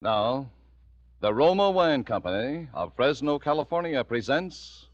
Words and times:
Now, 0.00 0.48
the 1.18 1.34
Roma 1.34 1.72
Wine 1.72 2.04
Company 2.04 2.68
of 2.72 2.94
Fresno, 2.94 3.36
California 3.36 4.04
presents. 4.04 4.86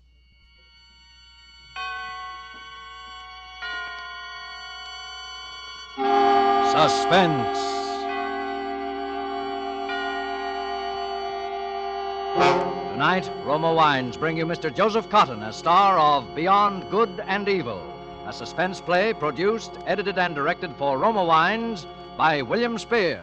Suspense. 6.72 7.59
Tonight, 12.93 13.30
Roma 13.45 13.75
Wines 13.75 14.16
bring 14.16 14.39
you 14.39 14.46
Mr. 14.46 14.75
Joseph 14.75 15.11
Cotten 15.11 15.46
as 15.46 15.55
star 15.55 15.98
of 15.98 16.34
Beyond 16.34 16.91
Good 16.91 17.23
and 17.27 17.46
Evil, 17.46 17.82
a 18.25 18.32
suspense 18.32 18.80
play 18.80 19.12
produced, 19.12 19.73
edited, 19.84 20.16
and 20.16 20.34
directed 20.34 20.75
for 20.77 20.96
Roma 20.96 21.23
Wines 21.23 21.86
by 22.16 22.41
William 22.41 22.79
Spier. 22.79 23.23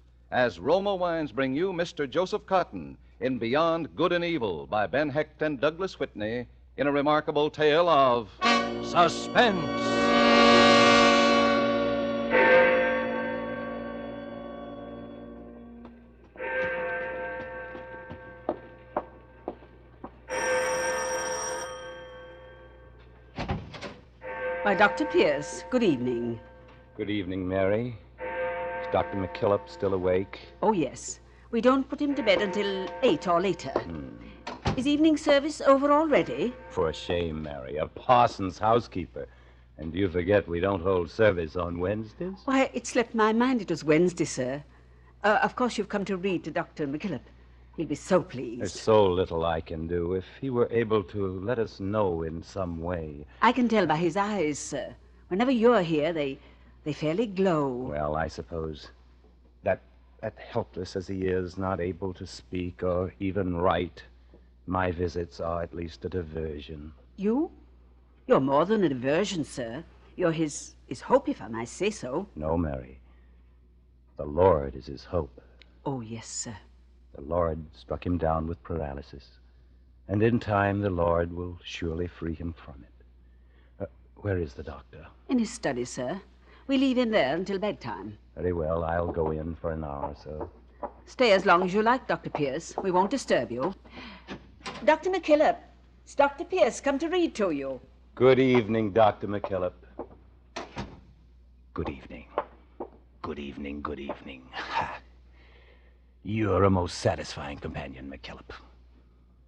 as 0.31 0.59
Roma 0.59 0.95
Wines 0.95 1.31
bring 1.31 1.53
you 1.53 1.73
Mr. 1.73 2.09
Joseph 2.09 2.45
Cotten 2.45 2.95
in 3.19 3.37
Beyond 3.37 3.95
Good 3.95 4.13
and 4.13 4.23
Evil 4.23 4.65
by 4.65 4.87
Ben 4.87 5.09
Hecht 5.09 5.41
and 5.41 5.59
Douglas 5.59 5.99
Whitney 5.99 6.47
in 6.77 6.87
a 6.87 6.91
remarkable 6.91 7.49
tale 7.49 7.89
of 7.89 8.29
suspense. 8.83 9.59
By 24.63 24.75
Dr. 24.75 25.05
Pierce, 25.05 25.65
good 25.69 25.83
evening. 25.83 26.39
Good 26.95 27.09
evening, 27.09 27.45
Mary. 27.45 27.97
Dr. 28.91 29.17
McKillop 29.17 29.69
still 29.69 29.93
awake? 29.93 30.39
Oh, 30.61 30.73
yes. 30.73 31.21
We 31.51 31.61
don't 31.61 31.87
put 31.87 32.01
him 32.01 32.13
to 32.15 32.23
bed 32.23 32.41
until 32.41 32.89
eight 33.03 33.27
or 33.27 33.39
later. 33.39 33.71
Is 34.75 34.85
evening 34.85 35.15
service 35.15 35.61
over 35.61 35.91
already? 35.91 36.53
For 36.69 36.91
shame, 36.91 37.43
Mary. 37.43 37.77
A 37.77 37.87
parson's 37.87 38.57
housekeeper. 38.57 39.27
And 39.77 39.95
you 39.95 40.09
forget 40.09 40.47
we 40.47 40.59
don't 40.59 40.81
hold 40.81 41.09
service 41.09 41.55
on 41.55 41.79
Wednesdays? 41.79 42.35
Why, 42.45 42.69
it 42.73 42.85
slipped 42.85 43.15
my 43.15 43.31
mind 43.31 43.61
it 43.61 43.69
was 43.69 43.83
Wednesday, 43.83 44.25
sir. 44.25 44.63
Uh, 45.23 45.39
of 45.41 45.55
course, 45.55 45.77
you've 45.77 45.89
come 45.89 46.05
to 46.05 46.17
read 46.17 46.43
to 46.43 46.51
Dr. 46.51 46.85
McKillop. 46.85 47.21
He'll 47.77 47.87
be 47.87 47.95
so 47.95 48.21
pleased. 48.21 48.61
There's 48.61 48.79
so 48.79 49.05
little 49.05 49.45
I 49.45 49.61
can 49.61 49.87
do. 49.87 50.13
If 50.13 50.25
he 50.41 50.49
were 50.49 50.67
able 50.69 51.03
to 51.05 51.39
let 51.39 51.59
us 51.59 51.79
know 51.79 52.23
in 52.23 52.43
some 52.43 52.81
way. 52.81 53.25
I 53.41 53.53
can 53.53 53.69
tell 53.69 53.85
by 53.85 53.95
his 53.95 54.17
eyes, 54.17 54.59
sir. 54.59 54.93
Whenever 55.29 55.51
you're 55.51 55.81
here, 55.81 56.11
they 56.11 56.39
they 56.83 56.93
fairly 56.93 57.27
glow. 57.27 57.67
Well, 57.69 58.15
I 58.15 58.27
suppose 58.27 58.89
that 59.63 59.81
that 60.21 60.37
helpless 60.37 60.95
as 60.95 61.07
he 61.07 61.23
is, 61.25 61.57
not 61.57 61.79
able 61.79 62.13
to 62.13 62.27
speak 62.27 62.83
or 62.83 63.13
even 63.19 63.57
write, 63.57 64.03
my 64.67 64.91
visits 64.91 65.39
are 65.39 65.63
at 65.63 65.73
least 65.73 66.05
a 66.05 66.09
diversion. 66.09 66.93
You? 67.17 67.51
You're 68.27 68.39
more 68.39 68.65
than 68.65 68.83
a 68.83 68.89
diversion, 68.89 69.43
sir. 69.43 69.83
You're 70.15 70.31
his 70.31 70.75
his 70.87 71.01
hope, 71.01 71.29
if 71.29 71.41
I 71.41 71.47
may 71.47 71.65
say 71.65 71.89
so. 71.89 72.27
No, 72.35 72.57
Mary. 72.57 72.99
The 74.17 74.25
Lord 74.25 74.75
is 74.75 74.85
his 74.85 75.05
hope. 75.05 75.41
Oh, 75.85 76.01
yes, 76.01 76.27
sir. 76.27 76.55
The 77.15 77.21
Lord 77.21 77.65
struck 77.73 78.05
him 78.05 78.17
down 78.17 78.45
with 78.45 78.61
paralysis. 78.61 79.25
And 80.07 80.21
in 80.21 80.39
time, 80.39 80.81
the 80.81 80.89
Lord 80.89 81.33
will 81.33 81.57
surely 81.63 82.07
free 82.07 82.35
him 82.35 82.53
from 82.53 82.83
it. 82.83 83.83
Uh, 83.83 83.85
where 84.17 84.37
is 84.37 84.53
the 84.53 84.63
doctor? 84.63 85.07
In 85.29 85.39
his 85.39 85.49
study, 85.49 85.85
sir. 85.85 86.21
We 86.71 86.77
leave 86.77 86.99
him 86.99 87.11
there 87.11 87.35
until 87.35 87.59
bedtime. 87.59 88.17
Very 88.33 88.53
well, 88.53 88.85
I'll 88.85 89.11
go 89.11 89.31
in 89.31 89.55
for 89.55 89.73
an 89.73 89.83
hour 89.83 90.05
or 90.05 90.15
so. 90.15 90.49
Stay 91.05 91.33
as 91.33 91.45
long 91.45 91.63
as 91.63 91.73
you 91.73 91.81
like, 91.81 92.07
Dr. 92.07 92.29
Pierce. 92.29 92.73
We 92.81 92.91
won't 92.91 93.11
disturb 93.11 93.51
you. 93.51 93.75
Dr. 94.85 95.09
McKillop, 95.09 95.57
it's 96.05 96.15
Dr. 96.15 96.45
Pierce 96.45 96.79
come 96.79 96.97
to 96.99 97.09
read 97.09 97.35
to 97.35 97.51
you. 97.51 97.81
Good 98.15 98.39
evening, 98.39 98.93
Dr. 98.93 99.27
McKillop. 99.27 99.73
Good 101.73 101.89
evening. 101.89 102.27
Good 103.21 103.39
evening, 103.39 103.81
good 103.81 103.99
evening. 103.99 104.43
Ha. 104.53 104.97
You're 106.23 106.63
a 106.63 106.69
most 106.69 106.99
satisfying 106.99 107.57
companion, 107.57 108.09
McKillop. 108.09 108.55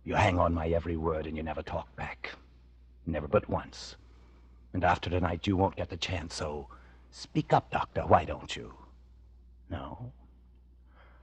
You 0.03 0.15
hang 0.15 0.39
on 0.39 0.53
my 0.53 0.67
every 0.67 0.97
word 0.97 1.25
and 1.25 1.37
you 1.37 1.43
never 1.43 1.63
talk 1.63 1.95
back. 1.95 2.31
Never 3.05 3.29
but 3.29 3.47
once. 3.47 3.95
And 4.73 4.83
after 4.83 5.09
tonight, 5.09 5.47
you 5.47 5.55
won't 5.55 5.77
get 5.77 5.89
the 5.89 5.95
chance, 5.95 6.35
so 6.35 6.67
speak 7.13 7.53
up, 7.53 7.69
Doctor. 7.71 8.01
Why 8.01 8.25
don't 8.25 8.53
you? 8.55 8.73
No? 9.69 10.11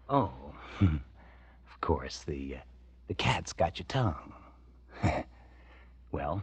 Oh. 0.09 0.33
of 0.81 1.81
course, 1.81 2.23
the, 2.27 2.57
uh, 2.57 2.61
the 3.09 3.15
cat's 3.15 3.53
got 3.53 3.79
your 3.79 3.87
tongue. 3.87 4.33
well, 6.13 6.43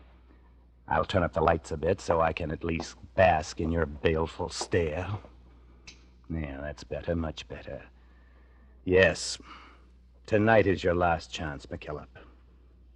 I'll 0.87 1.05
turn 1.05 1.23
up 1.23 1.33
the 1.33 1.41
lights 1.41 1.71
a 1.71 1.77
bit 1.77 1.99
so 2.01 2.21
I 2.21 2.33
can 2.33 2.51
at 2.51 2.63
least 2.63 2.95
bask 3.15 3.59
in 3.59 3.71
your 3.71 3.85
baleful 3.85 4.49
stare. 4.49 5.07
Yeah, 6.29 6.59
that's 6.61 6.83
better, 6.83 7.15
much 7.15 7.47
better. 7.47 7.81
Yes. 8.85 9.37
Tonight 10.25 10.67
is 10.67 10.83
your 10.83 10.93
last 10.93 11.31
chance, 11.31 11.65
McKillop. 11.65 12.07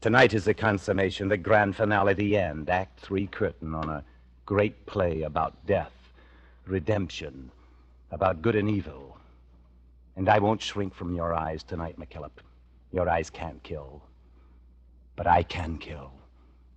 Tonight 0.01 0.33
is 0.33 0.45
the 0.45 0.53
consummation, 0.53 1.29
the 1.29 1.37
grand 1.37 1.75
finale, 1.75 2.13
the 2.13 2.35
end, 2.35 2.69
Act 2.69 2.99
Three 2.99 3.27
curtain 3.27 3.73
on 3.73 3.87
a 3.89 4.03
great 4.45 4.85
play 4.85 5.21
about 5.21 5.65
death, 5.65 6.00
redemption, 6.65 7.51
about 8.11 8.41
good 8.41 8.55
and 8.55 8.69
evil. 8.69 9.17
And 10.15 10.29
I 10.29 10.39
won't 10.39 10.61
shrink 10.61 10.93
from 10.93 11.15
your 11.15 11.33
eyes 11.33 11.63
tonight, 11.63 11.99
McKillop. 11.99 12.31
Your 12.91 13.09
eyes 13.09 13.29
can't 13.29 13.61
kill. 13.63 14.01
But 15.15 15.27
I 15.27 15.43
can 15.43 15.77
kill. 15.77 16.11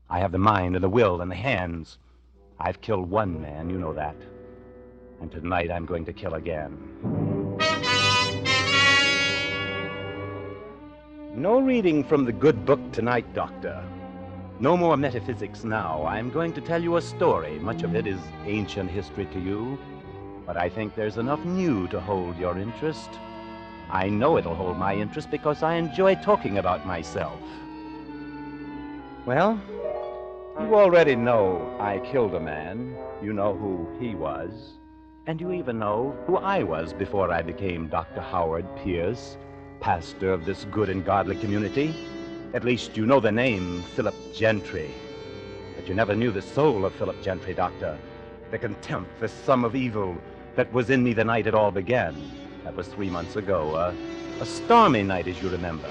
I 0.09 0.21
have 0.21 0.33
the 0.33 0.39
mind 0.39 0.77
and 0.77 0.85
the 0.85 0.89
will 0.89 1.21
and 1.21 1.31
the 1.31 1.37
hands. 1.37 1.99
I've 2.59 2.81
killed 2.81 3.11
one 3.11 3.41
man, 3.41 3.71
you 3.71 3.79
know 3.79 3.95
that. 3.95 4.17
And 5.21 5.31
tonight 5.31 5.71
I'm 5.71 5.87
going 5.87 6.05
to 6.05 6.13
kill 6.13 6.35
again. 6.35 6.79
No 11.35 11.59
reading 11.59 12.05
from 12.05 12.25
the 12.25 12.33
good 12.33 12.65
book 12.65 12.81
tonight, 12.93 13.33
Doctor. 13.35 13.83
No 14.61 14.77
more 14.77 14.97
metaphysics 14.97 15.65
now. 15.65 16.07
I'm 16.07 16.31
going 16.31 16.53
to 16.53 16.61
tell 16.61 16.81
you 16.81 16.97
a 16.97 17.03
story. 17.03 17.59
Much 17.59 17.83
of 17.83 17.97
it 17.97 18.07
is 18.07 18.21
ancient 18.45 18.89
history 18.89 19.27
to 19.27 19.41
you, 19.41 19.77
but 20.47 20.57
I 20.57 20.69
think 20.69 20.95
there's 20.95 21.19
enough 21.19 21.45
new 21.45 21.89
to 21.89 22.01
hold 22.01 22.39
your 22.39 22.57
interest. 22.57 23.11
I 23.91 24.09
know 24.09 24.39
it'll 24.39 24.55
hold 24.55 24.79
my 24.79 24.95
interest 24.95 25.33
because 25.33 25.65
I 25.65 25.75
enjoy 25.75 26.15
talking 26.15 26.59
about 26.59 26.87
myself. 26.87 27.41
Well, 29.27 29.61
you 30.61 30.75
already 30.77 31.17
know 31.17 31.77
I 31.81 31.99
killed 31.99 32.35
a 32.35 32.41
man. 32.41 32.97
You 33.23 33.33
know 33.33 33.57
who 33.57 33.89
he 33.99 34.15
was. 34.15 34.75
And 35.27 35.41
you 35.41 35.51
even 35.51 35.81
know 35.81 36.17
who 36.29 36.37
I 36.37 36.63
was 36.63 36.93
before 36.93 37.33
I 37.33 37.43
became 37.43 37.89
Dr. 37.89 38.21
Howard 38.21 38.67
Pierce, 38.77 39.37
pastor 39.81 40.33
of 40.33 40.45
this 40.45 40.65
good 40.71 40.91
and 40.91 41.05
godly 41.05 41.35
community. 41.37 41.93
At 42.55 42.63
least 42.63 42.97
you 42.97 43.05
know 43.05 43.19
the 43.19 43.33
name 43.33 43.83
Philip 43.97 44.15
Gentry. 44.33 44.95
But 45.75 45.89
you 45.89 45.95
never 45.95 46.15
knew 46.15 46.31
the 46.31 46.41
soul 46.41 46.85
of 46.85 46.95
Philip 46.95 47.21
Gentry, 47.21 47.53
Doctor. 47.53 47.99
The 48.53 48.59
contempt, 48.61 49.11
the 49.19 49.27
sum 49.27 49.65
of 49.65 49.75
evil 49.75 50.17
that 50.55 50.73
was 50.73 50.89
in 50.89 51.03
me 51.03 51.15
the 51.15 51.25
night 51.25 51.49
it 51.49 51.55
all 51.57 51.73
began. 51.73 52.15
That 52.63 52.77
was 52.77 52.87
three 52.87 53.11
months 53.11 53.35
ago, 53.35 53.93
a 54.41 54.47
stormy 54.47 55.03
night, 55.03 55.27
as 55.27 55.43
you 55.43 55.49
remember. 55.49 55.91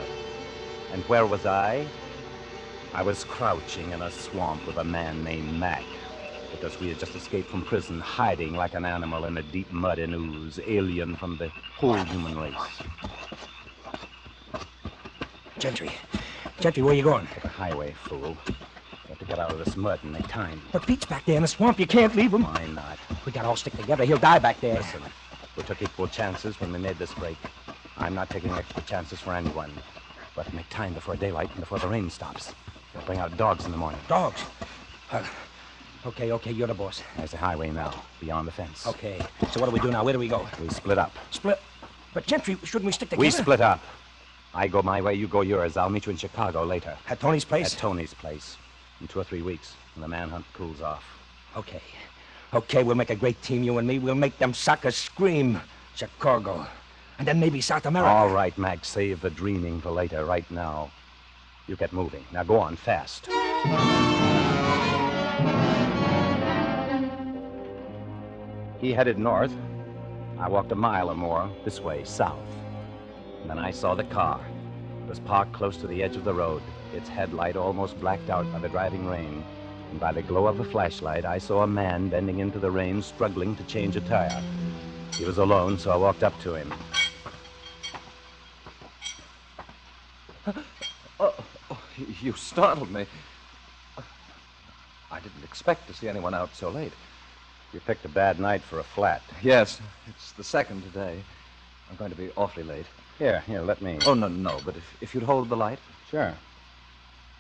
And 0.94 1.04
where 1.04 1.26
was 1.26 1.46
I? 1.46 1.86
I 2.94 3.04
was 3.04 3.26
crouching 3.26 3.92
in 3.92 4.02
a 4.02 4.10
swamp 4.10 4.66
with 4.66 4.78
a 4.78 4.86
man 4.86 5.22
named 5.22 5.60
Mac 5.60 5.84
because 6.50 6.80
we 6.80 6.88
had 6.88 6.98
just 6.98 7.14
escaped 7.14 7.50
from 7.50 7.66
prison, 7.66 8.00
hiding 8.00 8.56
like 8.56 8.74
an 8.74 8.86
animal 8.86 9.26
in 9.26 9.34
the 9.34 9.44
deep 9.44 9.70
mud 9.70 10.00
and 10.00 10.14
ooze, 10.16 10.62
alien 10.66 11.18
from 11.18 11.36
the 11.36 11.50
whole 11.76 12.02
human 12.06 12.40
race. 12.40 12.80
Gentry. 15.60 15.92
Gentry, 16.60 16.84
where 16.84 16.94
you 16.94 17.04
going? 17.04 17.28
To 17.28 17.40
the 17.42 17.48
highway, 17.48 17.94
fool. 18.06 18.38
We 18.48 19.10
have 19.10 19.20
to 19.20 19.26
get 19.26 19.40
out 19.40 19.52
of 19.52 19.58
this 19.64 19.76
mud 19.76 20.00
and 20.04 20.14
make 20.14 20.28
time. 20.28 20.62
But 20.72 20.86
Pete's 20.88 21.06
back 21.06 21.26
there 21.26 21.36
in 21.36 21.42
the 21.42 21.48
swamp. 21.48 21.80
You 21.80 21.88
can't 21.88 22.16
leave 22.16 22.34
him. 22.34 22.44
Why 22.44 22.68
not? 22.68 22.98
We 23.26 23.32
gotta 23.32 23.48
all 23.48 23.56
stick 23.56 23.76
together. 23.76 24.06
He'll 24.06 24.18
die 24.18 24.40
back 24.40 24.62
there. 24.62 24.76
Listen, 24.76 25.02
we 25.58 25.64
took 25.64 25.82
equal 25.82 26.08
chances 26.08 26.60
when 26.60 26.72
we 26.72 26.80
made 26.80 26.98
this 26.98 27.14
break. 27.14 27.38
I'm 27.98 28.16
not 28.16 28.30
taking 28.30 28.52
extra 28.52 28.82
chances 28.84 29.20
for 29.20 29.34
anyone. 29.34 29.72
But 30.36 30.52
make 30.54 30.68
time 30.70 30.94
before 30.94 31.16
daylight 31.16 31.50
and 31.52 31.60
before 31.60 31.80
the 31.80 31.88
rain 31.88 32.10
stops. 32.10 32.54
They'll 32.94 33.04
bring 33.04 33.20
out 33.20 33.36
dogs 33.38 33.66
in 33.66 33.72
the 33.72 33.78
morning. 33.78 34.00
Dogs. 34.08 34.42
Uh, 35.12 35.24
okay, 36.06 36.32
okay, 36.32 36.52
you're 36.52 36.68
the 36.68 36.74
boss. 36.74 37.04
There's 37.18 37.32
the 37.32 37.38
highway 37.38 37.70
now, 37.70 37.94
beyond 38.20 38.48
the 38.48 38.52
fence. 38.52 38.88
Okay. 38.88 39.20
So 39.52 39.60
what 39.60 39.68
do 39.68 39.72
we 39.72 39.80
do 39.80 39.92
now? 39.92 40.04
Where 40.04 40.14
do 40.14 40.20
we 40.20 40.28
go? 40.28 40.48
We 40.60 40.70
split 40.70 40.98
up. 40.98 41.16
Split. 41.30 41.60
But 42.14 42.26
Gentry, 42.26 42.58
shouldn't 42.64 42.86
we 42.86 42.92
stick 42.92 43.10
together? 43.10 43.22
We 43.22 43.30
split 43.30 43.62
up. 43.62 43.80
I 44.56 44.68
go 44.68 44.82
my 44.82 45.02
way, 45.02 45.16
you 45.16 45.28
go 45.28 45.42
yours. 45.42 45.78
I'll 45.78 45.90
meet 45.90 46.06
you 46.06 46.12
in 46.12 46.18
Chicago 46.18 46.64
later. 46.64 46.96
At 47.10 47.20
Tony's 47.20 47.46
place? 47.46 47.74
At 47.74 47.80
Tony's 47.80 48.14
place. 48.14 48.58
In 49.02 49.08
two 49.08 49.20
or 49.20 49.24
three 49.24 49.42
weeks, 49.42 49.74
when 49.96 50.02
the 50.02 50.08
manhunt 50.08 50.46
cools 50.54 50.82
off. 50.82 51.04
Okay. 51.58 51.82
Okay, 52.54 52.84
we'll 52.84 52.96
make 52.96 53.10
a 53.10 53.16
great 53.16 53.42
team, 53.42 53.64
you 53.64 53.80
and 53.80 53.88
me. 53.88 53.98
We'll 53.98 54.14
make 54.14 54.38
them 54.38 54.54
suckers 54.54 54.96
scream. 54.96 55.60
Chicago. 55.96 56.68
And 57.18 57.28
then 57.28 57.40
maybe 57.40 57.62
South 57.62 57.86
America. 57.88 58.12
All 58.12 58.30
right, 58.30 58.56
Mac. 58.58 58.86
Save 58.86 59.22
the 59.22 59.30
dreaming 59.30 59.82
for 59.82 59.90
later. 59.90 60.24
Right 60.26 60.50
now. 60.52 60.92
You 61.68 61.76
get 61.76 61.94
moving. 61.94 62.26
Now 62.32 62.44
go 62.44 62.60
on 62.60 62.76
fast. 62.76 63.28
He 68.80 68.92
headed 68.92 69.18
north. 69.18 69.54
I 70.38 70.50
walked 70.50 70.72
a 70.72 70.76
mile 70.76 71.10
or 71.10 71.16
more 71.16 71.50
this 71.64 71.80
way, 71.80 72.04
south. 72.04 72.38
And 73.44 73.50
then 73.50 73.60
I 73.60 73.72
saw 73.72 73.94
the 73.94 74.06
car. 74.06 74.40
It 75.04 75.10
was 75.10 75.20
parked 75.20 75.52
close 75.52 75.76
to 75.78 75.88
the 75.88 76.02
edge 76.02 76.16
of 76.16 76.24
the 76.24 76.34
road, 76.34 76.62
its 76.94 77.10
headlight 77.10 77.58
almost 77.58 78.00
blacked 78.00 78.30
out 78.30 78.50
by 78.54 78.60
the 78.60 78.70
driving 78.70 79.06
rain. 79.06 79.44
And 79.92 80.00
by 80.00 80.14
the 80.14 80.22
glow 80.22 80.48
of 80.48 80.58
the 80.58 80.64
flashlight, 80.64 81.26
I 81.26 81.40
saw 81.40 81.64
a 81.64 81.68
man 81.68 82.08
bending 82.08 82.40
into 82.40 82.58
the 82.58 82.72
rain, 82.72 83.02
struggling 83.02 83.54
to 83.58 83.64
change 83.64 83.98
a 83.98 84.00
tire. 84.00 84.42
He 85.18 85.26
was 85.26 85.40
alone, 85.40 85.78
so 85.78 85.92
I 85.92 85.98
walked 85.98 86.24
up 86.24 86.40
to 86.40 86.56
him. 86.56 86.74
Oh, 91.20 91.36
oh, 91.70 91.82
you 92.22 92.32
startled 92.32 92.92
me. 92.92 93.06
I 95.12 95.20
didn't 95.20 95.44
expect 95.44 95.86
to 95.88 95.94
see 95.94 96.08
anyone 96.08 96.34
out 96.34 96.56
so 96.56 96.70
late. 96.70 96.94
You 97.74 97.82
picked 97.82 98.06
a 98.06 98.10
bad 98.10 98.40
night 98.40 98.62
for 98.62 98.80
a 98.80 98.84
flat. 98.84 99.22
Yes, 99.42 99.82
it's 100.08 100.32
the 100.32 100.46
second 100.46 100.82
today. 100.84 101.22
I'm 101.90 101.98
going 101.98 102.10
to 102.10 102.18
be 102.18 102.32
awfully 102.38 102.64
late. 102.64 102.86
Here, 103.20 103.42
here, 103.46 103.62
let 103.62 103.82
me. 103.82 104.00
Oh, 104.06 104.14
no, 104.14 104.28
no, 104.28 104.60
but 104.66 104.76
if, 104.76 104.84
if 105.02 105.14
you'd 105.14 105.24
hold 105.24 105.50
the 105.50 105.56
light. 105.58 105.80
sure. 106.10 106.34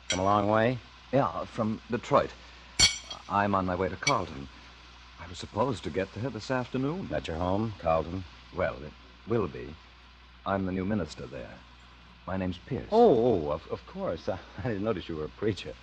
Come 0.09 0.19
a 0.19 0.23
long 0.23 0.47
way? 0.47 0.77
Yeah, 1.11 1.45
from 1.45 1.81
Detroit. 1.89 2.29
I'm 3.29 3.55
on 3.55 3.65
my 3.65 3.75
way 3.75 3.89
to 3.89 3.95
Carlton. 3.95 4.47
I 5.23 5.27
was 5.27 5.37
supposed 5.39 5.83
to 5.85 5.89
get 5.89 6.13
there 6.13 6.29
this 6.29 6.51
afternoon. 6.51 7.07
That 7.09 7.27
your 7.27 7.37
home, 7.37 7.73
Carlton? 7.79 8.23
Well, 8.55 8.75
it 8.85 8.91
will 9.27 9.47
be. 9.47 9.73
I'm 10.45 10.65
the 10.65 10.71
new 10.71 10.85
minister 10.85 11.25
there. 11.25 11.49
My 12.27 12.37
name's 12.37 12.57
Pierce. 12.57 12.87
Oh, 12.91 13.43
oh 13.45 13.51
of, 13.51 13.67
of 13.71 13.85
course. 13.87 14.27
I, 14.29 14.37
I 14.63 14.67
didn't 14.69 14.83
notice 14.83 15.07
you 15.09 15.15
were 15.15 15.25
a 15.25 15.29
preacher. 15.29 15.73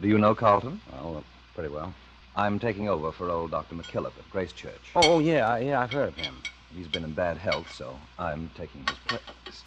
Do 0.00 0.08
you 0.08 0.18
know 0.18 0.34
Carlton? 0.34 0.80
Well, 0.92 1.18
uh, 1.18 1.22
pretty 1.54 1.72
well. 1.72 1.94
I'm 2.34 2.58
taking 2.58 2.88
over 2.88 3.12
for 3.12 3.30
old 3.30 3.50
Dr. 3.50 3.74
McKillop 3.74 4.06
at 4.18 4.30
Grace 4.30 4.52
Church. 4.52 4.80
Oh, 4.96 5.18
yeah, 5.18 5.48
I- 5.48 5.58
yeah, 5.60 5.80
I've 5.80 5.92
heard 5.92 6.08
of 6.08 6.16
him. 6.16 6.36
He's 6.76 6.88
been 6.88 7.04
in 7.04 7.12
bad 7.12 7.36
health, 7.38 7.72
so 7.74 7.96
I'm 8.18 8.50
taking 8.56 8.86
his 8.86 8.98
place. 9.06 9.62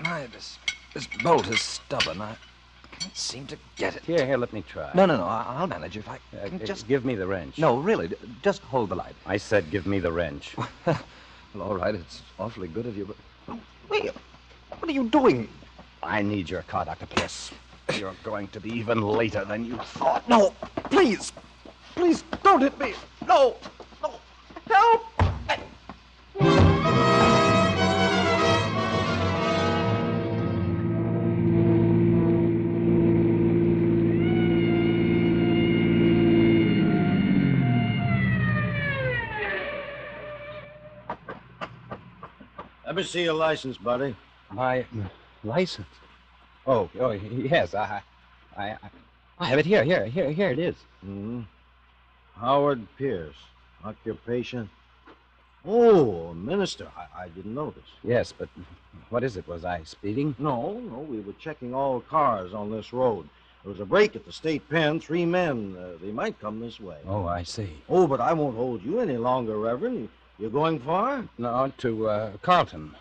My, 0.00 0.26
this, 0.26 0.58
this 0.94 1.06
bolt 1.22 1.48
is 1.48 1.60
stubborn. 1.60 2.20
I 2.20 2.34
can't 2.92 3.16
seem 3.16 3.46
to 3.48 3.56
get 3.76 3.96
it. 3.96 4.02
Here, 4.04 4.26
here, 4.26 4.36
let 4.36 4.52
me 4.52 4.62
try. 4.68 4.90
No, 4.94 5.06
no, 5.06 5.16
no. 5.16 5.24
I- 5.24 5.46
I'll 5.58 5.66
manage 5.66 5.96
if 5.96 6.08
I 6.08 6.16
Uh, 6.36 6.48
can 6.48 6.60
uh, 6.60 6.64
just. 6.66 6.88
give 6.88 7.04
me 7.04 7.14
the 7.14 7.26
wrench. 7.26 7.58
No, 7.58 7.78
really. 7.78 8.10
Just 8.42 8.62
hold 8.62 8.88
the 8.90 8.96
light. 8.96 9.14
I 9.26 9.36
said 9.36 9.70
give 9.70 9.86
me 9.86 10.00
the 10.00 10.10
wrench. 10.12 10.56
well, 10.86 10.98
all 11.60 11.76
right. 11.76 11.94
It's 11.94 12.22
awfully 12.38 12.68
good 12.68 12.86
of 12.86 12.96
you, 12.96 13.04
but. 13.06 13.16
Oh, 13.48 13.60
wait. 13.88 14.10
What 14.78 14.88
are 14.88 14.92
you 14.92 15.08
doing? 15.08 15.48
I 16.02 16.22
need 16.22 16.48
your 16.50 16.62
car, 16.62 16.84
Dr. 16.84 17.06
Pierce. 17.06 17.50
You're 17.94 18.14
going 18.24 18.48
to 18.48 18.60
be 18.60 18.70
even 18.70 19.02
later 19.02 19.44
than 19.44 19.64
you 19.64 19.76
thought. 19.76 20.26
No, 20.28 20.54
please. 20.84 21.32
Please 21.94 22.22
don't 22.42 22.60
hit 22.62 22.78
me. 22.78 22.94
No. 23.26 23.56
No. 24.02 24.14
Help. 24.68 25.02
Let 42.90 42.96
me 42.96 43.02
see 43.04 43.22
your 43.22 43.34
license, 43.34 43.76
buddy. 43.76 44.16
My 44.50 44.84
license. 45.44 45.86
Oh, 46.66 46.90
oh, 46.98 47.12
yes, 47.12 47.72
I, 47.72 48.02
I, 48.56 48.76
I, 49.38 49.46
have 49.46 49.60
it 49.60 49.64
here, 49.64 49.84
here, 49.84 50.06
here, 50.06 50.32
here 50.32 50.50
it 50.50 50.58
is. 50.58 50.74
hmm 51.00 51.42
Howard 52.34 52.84
Pierce. 52.98 53.36
Occupation. 53.84 54.68
Oh, 55.64 56.34
minister. 56.34 56.88
I, 56.96 57.26
I 57.26 57.28
didn't 57.28 57.54
notice. 57.54 57.86
Yes, 58.02 58.34
but 58.36 58.48
what 59.08 59.22
is 59.22 59.36
it? 59.36 59.46
Was 59.46 59.64
I 59.64 59.84
speeding? 59.84 60.34
No, 60.40 60.80
no, 60.80 60.98
we 60.98 61.20
were 61.20 61.34
checking 61.34 61.72
all 61.72 62.00
cars 62.00 62.52
on 62.52 62.72
this 62.72 62.92
road. 62.92 63.28
There 63.62 63.70
was 63.70 63.78
a 63.78 63.86
break 63.86 64.16
at 64.16 64.26
the 64.26 64.32
state 64.32 64.68
pen. 64.68 64.98
Three 64.98 65.24
men. 65.24 65.76
Uh, 65.78 65.92
they 66.02 66.10
might 66.10 66.40
come 66.40 66.58
this 66.58 66.80
way. 66.80 66.98
Oh, 67.06 67.24
I 67.24 67.44
see. 67.44 67.70
Oh, 67.88 68.08
but 68.08 68.20
I 68.20 68.32
won't 68.32 68.56
hold 68.56 68.82
you 68.82 68.98
any 68.98 69.16
longer, 69.16 69.56
Reverend. 69.56 70.08
You, 70.40 70.46
you're 70.46 70.50
going 70.50 70.78
far? 70.80 71.24
No, 71.38 71.72
to 71.78 72.08
uh, 72.08 72.30
Carlton. 72.42 72.94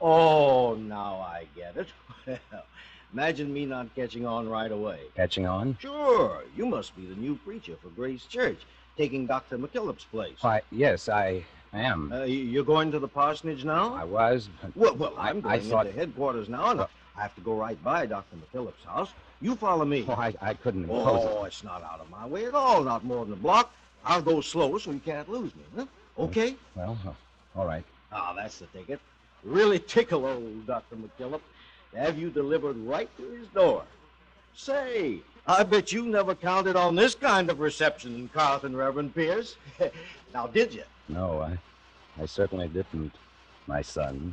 Oh, 0.00 0.74
now 0.74 1.16
I 1.20 1.46
get 1.56 1.76
it. 1.76 1.88
Well, 2.26 2.64
imagine 3.12 3.52
me 3.52 3.66
not 3.66 3.94
catching 3.94 4.24
on 4.26 4.48
right 4.48 4.70
away. 4.70 5.00
Catching 5.16 5.46
on? 5.46 5.76
Sure, 5.80 6.44
you 6.56 6.66
must 6.66 6.96
be 6.96 7.06
the 7.06 7.14
new 7.16 7.34
preacher 7.36 7.74
for 7.82 7.88
Grace 7.88 8.24
Church, 8.24 8.58
taking 8.96 9.26
Dr. 9.26 9.58
McKillop's 9.58 10.04
place. 10.04 10.36
Why, 10.40 10.62
yes, 10.70 11.08
I 11.08 11.44
am. 11.72 12.12
Uh, 12.12 12.22
you're 12.24 12.64
going 12.64 12.90
to 12.92 12.98
the 12.98 13.08
parsonage 13.08 13.64
now? 13.64 13.94
I 13.94 14.04
was. 14.04 14.48
but- 14.62 14.76
Well, 14.76 14.94
well, 14.96 15.14
I'm 15.18 15.38
I 15.38 15.58
going 15.58 15.70
thought- 15.70 15.86
into 15.86 15.98
headquarters 15.98 16.48
now, 16.48 16.70
and 16.70 16.80
I 16.82 16.86
have 17.16 17.34
to 17.34 17.40
go 17.40 17.54
right 17.54 17.82
by 17.82 18.06
Dr. 18.06 18.36
McKillop's 18.36 18.84
house. 18.84 19.10
You 19.42 19.54
follow 19.56 19.84
me. 19.84 20.04
Oh, 20.08 20.12
I, 20.12 20.34
I 20.40 20.54
couldn't 20.54 20.88
Oh, 20.90 21.44
it's 21.44 21.64
not 21.64 21.82
out 21.82 22.00
of 22.00 22.10
my 22.10 22.26
way 22.26 22.44
at 22.46 22.54
all. 22.54 22.82
Not 22.84 23.04
more 23.04 23.24
than 23.24 23.32
a 23.34 23.36
block. 23.36 23.72
I'll 24.04 24.22
go 24.22 24.40
slow 24.40 24.78
so 24.78 24.90
you 24.92 25.00
can't 25.00 25.28
lose 25.28 25.54
me. 25.56 25.62
Huh? 25.76 25.86
Okay? 26.20 26.54
Well, 26.74 26.98
uh, 27.06 27.12
all 27.58 27.66
right. 27.66 27.84
Ah, 28.12 28.34
that's 28.36 28.58
the 28.58 28.66
ticket. 28.66 29.00
Really 29.42 29.78
tickle 29.78 30.26
old 30.26 30.66
Dr. 30.66 30.96
McKillop 30.96 31.40
to 31.92 31.98
have 31.98 32.18
you 32.18 32.28
delivered 32.30 32.76
right 32.76 33.08
to 33.16 33.30
his 33.30 33.48
door. 33.48 33.84
Say, 34.54 35.20
I 35.46 35.62
bet 35.62 35.92
you 35.92 36.04
never 36.04 36.34
counted 36.34 36.76
on 36.76 36.94
this 36.94 37.14
kind 37.14 37.50
of 37.50 37.60
reception 37.60 38.14
in 38.14 38.28
Carlton, 38.28 38.76
Reverend 38.76 39.14
Pierce. 39.14 39.56
now, 40.34 40.46
did 40.46 40.74
you? 40.74 40.84
No, 41.08 41.40
I, 41.40 41.58
I 42.20 42.26
certainly 42.26 42.68
didn't, 42.68 43.12
my 43.66 43.80
son. 43.80 44.32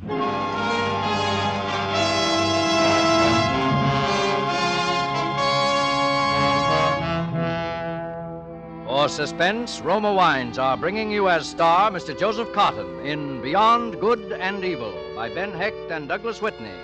Suspense, 9.08 9.80
Roma 9.80 10.12
Wines 10.12 10.58
are 10.58 10.76
bringing 10.76 11.10
you 11.10 11.28
as 11.28 11.48
star 11.48 11.90
Mr. 11.90 12.18
Joseph 12.18 12.52
Cotten 12.52 13.04
in 13.06 13.40
Beyond 13.40 13.98
Good 14.00 14.32
and 14.32 14.64
Evil 14.64 14.94
by 15.16 15.28
Ben 15.28 15.50
Hecht 15.52 15.90
and 15.90 16.06
Douglas 16.06 16.42
Whitney. 16.42 16.74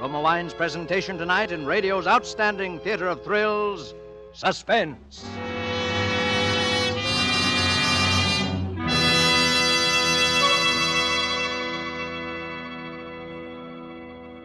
Roma 0.00 0.20
Wines' 0.20 0.52
presentation 0.52 1.16
tonight 1.16 1.52
in 1.52 1.64
radio's 1.64 2.06
outstanding 2.06 2.78
theater 2.80 3.06
of 3.06 3.22
thrills, 3.22 3.94
Suspense. 4.32 5.24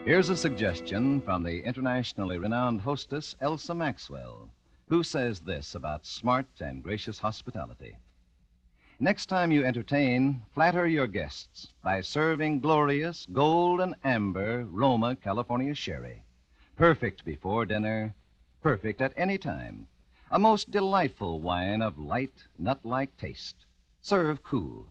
Here's 0.05 0.29
a 0.29 0.37
suggestion 0.37 1.21
from 1.21 1.41
the 1.41 1.63
internationally 1.63 2.37
renowned 2.37 2.81
hostess 2.81 3.35
Elsa 3.41 3.73
Maxwell, 3.73 4.49
who 4.87 5.03
says 5.03 5.39
this 5.39 5.73
about 5.75 6.05
smart 6.05 6.47
and 6.59 6.83
gracious 6.83 7.19
hospitality. 7.19 7.97
Next 8.99 9.25
time 9.25 9.51
you 9.51 9.65
entertain, 9.65 10.43
flatter 10.53 10.87
your 10.87 11.07
guests 11.07 11.73
by 11.83 11.99
serving 11.99 12.61
glorious 12.61 13.27
gold 13.33 13.81
and 13.81 13.95
amber 14.03 14.63
Roma 14.63 15.17
California 15.17 15.75
sherry. 15.75 16.23
Perfect 16.77 17.25
before 17.25 17.65
dinner, 17.65 18.13
perfect 18.61 19.01
at 19.01 19.11
any 19.17 19.37
time. 19.37 19.87
A 20.31 20.39
most 20.39 20.71
delightful 20.71 21.41
wine 21.41 21.81
of 21.81 21.99
light, 21.99 22.47
nut 22.57 22.79
like 22.85 23.17
taste. 23.17 23.65
Serve 24.01 24.41
cool. 24.43 24.87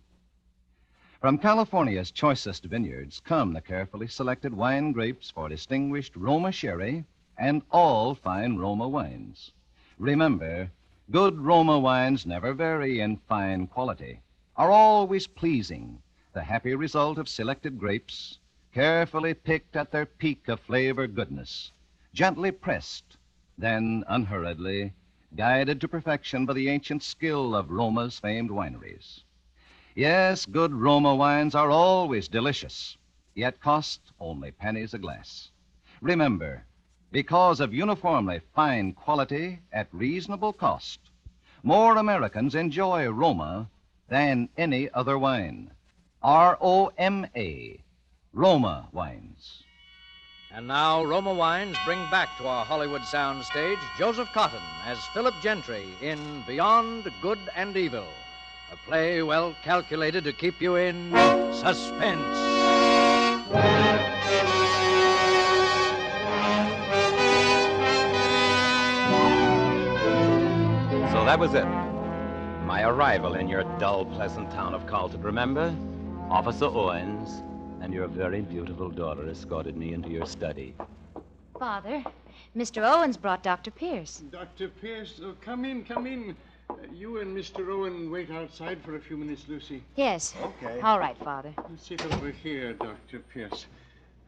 From 1.20 1.38
California's 1.38 2.10
choicest 2.10 2.64
vineyards 2.66 3.20
come 3.20 3.54
the 3.54 3.62
carefully 3.62 4.08
selected 4.08 4.52
wine 4.52 4.92
grapes 4.92 5.30
for 5.30 5.48
distinguished 5.48 6.14
Roma 6.14 6.52
sherry 6.52 7.04
and 7.38 7.62
all 7.70 8.14
fine 8.14 8.58
Roma 8.58 8.86
wines. 8.86 9.52
Remember, 9.98 10.72
good 11.12 11.38
Roma 11.38 11.78
wines 11.78 12.26
never 12.26 12.52
vary 12.52 12.98
in 12.98 13.16
fine 13.28 13.68
quality, 13.68 14.18
are 14.56 14.72
always 14.72 15.28
pleasing, 15.28 16.02
the 16.32 16.42
happy 16.42 16.74
result 16.74 17.16
of 17.16 17.28
selected 17.28 17.78
grapes, 17.78 18.40
carefully 18.72 19.34
picked 19.34 19.76
at 19.76 19.92
their 19.92 20.06
peak 20.06 20.48
of 20.48 20.58
flavor 20.58 21.06
goodness, 21.06 21.70
gently 22.12 22.50
pressed, 22.50 23.18
then 23.56 24.02
unhurriedly 24.08 24.92
guided 25.36 25.80
to 25.80 25.86
perfection 25.86 26.44
by 26.44 26.54
the 26.54 26.68
ancient 26.68 27.02
skill 27.02 27.54
of 27.54 27.70
Roma's 27.70 28.18
famed 28.18 28.50
wineries. 28.50 29.22
Yes, 29.94 30.44
good 30.44 30.74
Roma 30.74 31.14
wines 31.14 31.54
are 31.54 31.70
always 31.70 32.26
delicious, 32.26 32.96
yet 33.36 33.60
cost 33.60 34.00
only 34.18 34.50
pennies 34.50 34.92
a 34.92 34.98
glass. 34.98 35.50
Remember, 36.00 36.64
because 37.14 37.60
of 37.60 37.72
uniformly 37.72 38.40
fine 38.56 38.92
quality 38.92 39.60
at 39.72 39.86
reasonable 39.92 40.52
cost, 40.52 40.98
more 41.62 41.96
Americans 41.96 42.56
enjoy 42.56 43.08
Roma 43.08 43.68
than 44.08 44.48
any 44.58 44.90
other 44.92 45.16
wine. 45.16 45.70
R 46.24 46.58
O 46.60 46.90
M 46.98 47.24
A, 47.36 47.78
Roma 48.32 48.88
wines. 48.90 49.62
And 50.52 50.66
now 50.66 51.04
Roma 51.04 51.32
Wines 51.32 51.76
bring 51.84 52.00
back 52.10 52.36
to 52.38 52.48
our 52.48 52.64
Hollywood 52.64 53.02
soundstage 53.02 53.78
Joseph 53.96 54.28
Cotten 54.30 54.62
as 54.84 54.98
Philip 55.14 55.34
Gentry 55.40 55.84
in 56.02 56.18
Beyond 56.48 57.08
Good 57.22 57.38
and 57.54 57.76
Evil, 57.76 58.08
a 58.72 58.76
play 58.88 59.22
well 59.22 59.54
calculated 59.62 60.24
to 60.24 60.32
keep 60.32 60.60
you 60.60 60.74
in 60.74 61.12
suspense. 61.52 62.53
So 71.24 71.28
that 71.28 71.38
was 71.38 71.54
it. 71.54 71.64
My 72.66 72.82
arrival 72.82 73.36
in 73.36 73.48
your 73.48 73.64
dull, 73.78 74.04
pleasant 74.04 74.50
town 74.50 74.74
of 74.74 74.86
Carlton, 74.86 75.22
remember? 75.22 75.74
Officer 76.28 76.66
Owens 76.66 77.42
and 77.80 77.94
your 77.94 78.08
very 78.08 78.42
beautiful 78.42 78.90
daughter 78.90 79.26
escorted 79.30 79.74
me 79.74 79.94
into 79.94 80.10
your 80.10 80.26
study. 80.26 80.74
Father, 81.58 82.04
Mr. 82.54 82.86
Owens 82.86 83.16
brought 83.16 83.42
Dr. 83.42 83.70
Pierce. 83.70 84.22
Dr. 84.30 84.68
Pierce, 84.68 85.18
oh, 85.24 85.34
come 85.40 85.64
in, 85.64 85.82
come 85.82 86.06
in. 86.06 86.36
Uh, 86.68 86.74
you 86.92 87.20
and 87.20 87.34
Mr. 87.34 87.70
Owen 87.72 88.10
wait 88.10 88.30
outside 88.30 88.82
for 88.82 88.96
a 88.96 89.00
few 89.00 89.16
minutes, 89.16 89.46
Lucy. 89.48 89.82
Yes. 89.96 90.34
Okay. 90.42 90.78
All 90.82 90.98
right, 90.98 91.16
Father. 91.16 91.54
Sit 91.78 92.04
over 92.04 92.32
here, 92.32 92.74
Dr. 92.74 93.20
Pierce. 93.32 93.64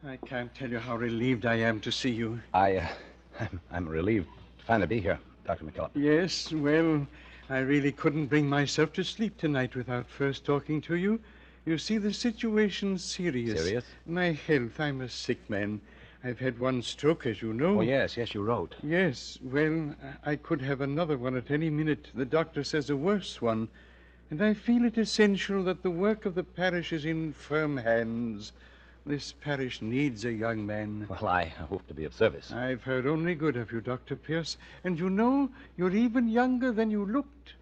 I 0.03 0.17
can't 0.25 0.51
tell 0.55 0.71
you 0.71 0.79
how 0.79 0.95
relieved 0.95 1.45
I 1.45 1.57
am 1.57 1.79
to 1.81 1.91
see 1.91 2.09
you. 2.09 2.41
I, 2.55 2.77
uh, 2.77 2.87
I'm, 3.39 3.61
I'm 3.71 3.87
relieved 3.87 4.29
to 4.57 4.65
finally 4.65 4.87
be 4.87 4.99
here, 4.99 5.19
Dr. 5.47 5.63
McKillop. 5.63 5.91
Yes, 5.95 6.51
well, 6.51 7.07
I 7.49 7.59
really 7.59 7.93
couldn't 7.93 8.25
bring 8.25 8.49
myself 8.49 8.91
to 8.93 9.03
sleep 9.03 9.37
tonight 9.37 9.75
without 9.75 10.09
first 10.09 10.43
talking 10.43 10.81
to 10.81 10.95
you. 10.95 11.21
You 11.65 11.77
see, 11.77 11.97
the 11.97 12.13
situation's 12.13 13.03
serious. 13.03 13.63
Serious? 13.63 13.85
My 14.05 14.33
health, 14.33 14.79
I'm 14.79 15.01
a 15.01 15.09
sick 15.09 15.49
man. 15.49 15.79
I've 16.23 16.39
had 16.39 16.59
one 16.59 16.81
stroke, 16.81 17.25
as 17.25 17.41
you 17.41 17.53
know. 17.53 17.79
Oh, 17.79 17.81
yes, 17.81 18.17
yes, 18.17 18.33
you 18.33 18.43
wrote. 18.43 18.75
Yes, 18.83 19.39
well, 19.41 19.95
I 20.25 20.35
could 20.35 20.61
have 20.61 20.81
another 20.81 21.17
one 21.17 21.37
at 21.37 21.49
any 21.49 21.69
minute. 21.69 22.07
The 22.13 22.25
doctor 22.25 22.65
says 22.65 22.89
a 22.89 22.97
worse 22.97 23.41
one. 23.41 23.69
And 24.29 24.41
I 24.41 24.53
feel 24.53 24.83
it 24.83 24.97
essential 24.97 25.63
that 25.63 25.83
the 25.83 25.91
work 25.91 26.25
of 26.25 26.35
the 26.35 26.43
parish 26.43 26.91
is 26.91 27.05
in 27.05 27.31
firm 27.31 27.77
hands. 27.77 28.51
This 29.07 29.31
parish 29.31 29.81
needs 29.81 30.25
a 30.25 30.31
young 30.33 30.65
man. 30.65 31.05
Well, 31.09 31.27
I 31.27 31.45
hope 31.45 31.87
to 31.87 31.93
be 31.93 32.03
of 32.03 32.13
service. 32.13 32.51
I've 32.51 32.83
heard 32.83 33.07
only 33.07 33.35
good 33.35 33.55
of 33.55 33.71
you, 33.71 33.79
Dr. 33.79 34.17
Pierce. 34.17 34.57
And 34.83 34.99
you 34.99 35.09
know, 35.09 35.49
you're 35.77 35.95
even 35.95 36.27
younger 36.27 36.73
than 36.73 36.91
you 36.91 37.05
looked. 37.05 37.53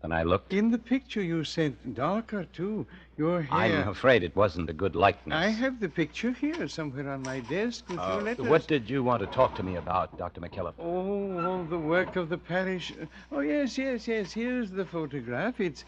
Than 0.00 0.12
I 0.12 0.22
looked. 0.22 0.54
In 0.54 0.70
the 0.70 0.78
picture 0.78 1.20
you 1.22 1.44
sent, 1.44 1.94
darker, 1.94 2.46
too. 2.54 2.86
Your 3.18 3.42
hair. 3.42 3.82
I'm 3.82 3.88
afraid 3.88 4.22
it 4.22 4.34
wasn't 4.34 4.70
a 4.70 4.72
good 4.72 4.96
likeness. 4.96 5.36
I 5.36 5.48
have 5.48 5.78
the 5.78 5.90
picture 5.90 6.30
here 6.32 6.66
somewhere 6.68 7.10
on 7.10 7.22
my 7.22 7.40
desk 7.40 7.86
with 7.90 7.98
Uh, 7.98 8.12
your 8.14 8.22
letters. 8.22 8.46
what 8.48 8.66
did 8.66 8.88
you 8.88 9.02
want 9.02 9.20
to 9.20 9.26
talk 9.26 9.54
to 9.56 9.62
me 9.62 9.76
about, 9.76 10.16
Dr. 10.16 10.40
McKillop? 10.40 10.72
Oh, 10.78 11.38
all 11.46 11.64
the 11.64 11.78
work 11.78 12.16
of 12.16 12.30
the 12.30 12.38
parish. 12.38 12.94
Oh, 13.30 13.40
yes, 13.40 13.76
yes, 13.76 14.08
yes. 14.08 14.32
Here's 14.32 14.70
the 14.70 14.86
photograph. 14.86 15.60
It's. 15.60 15.84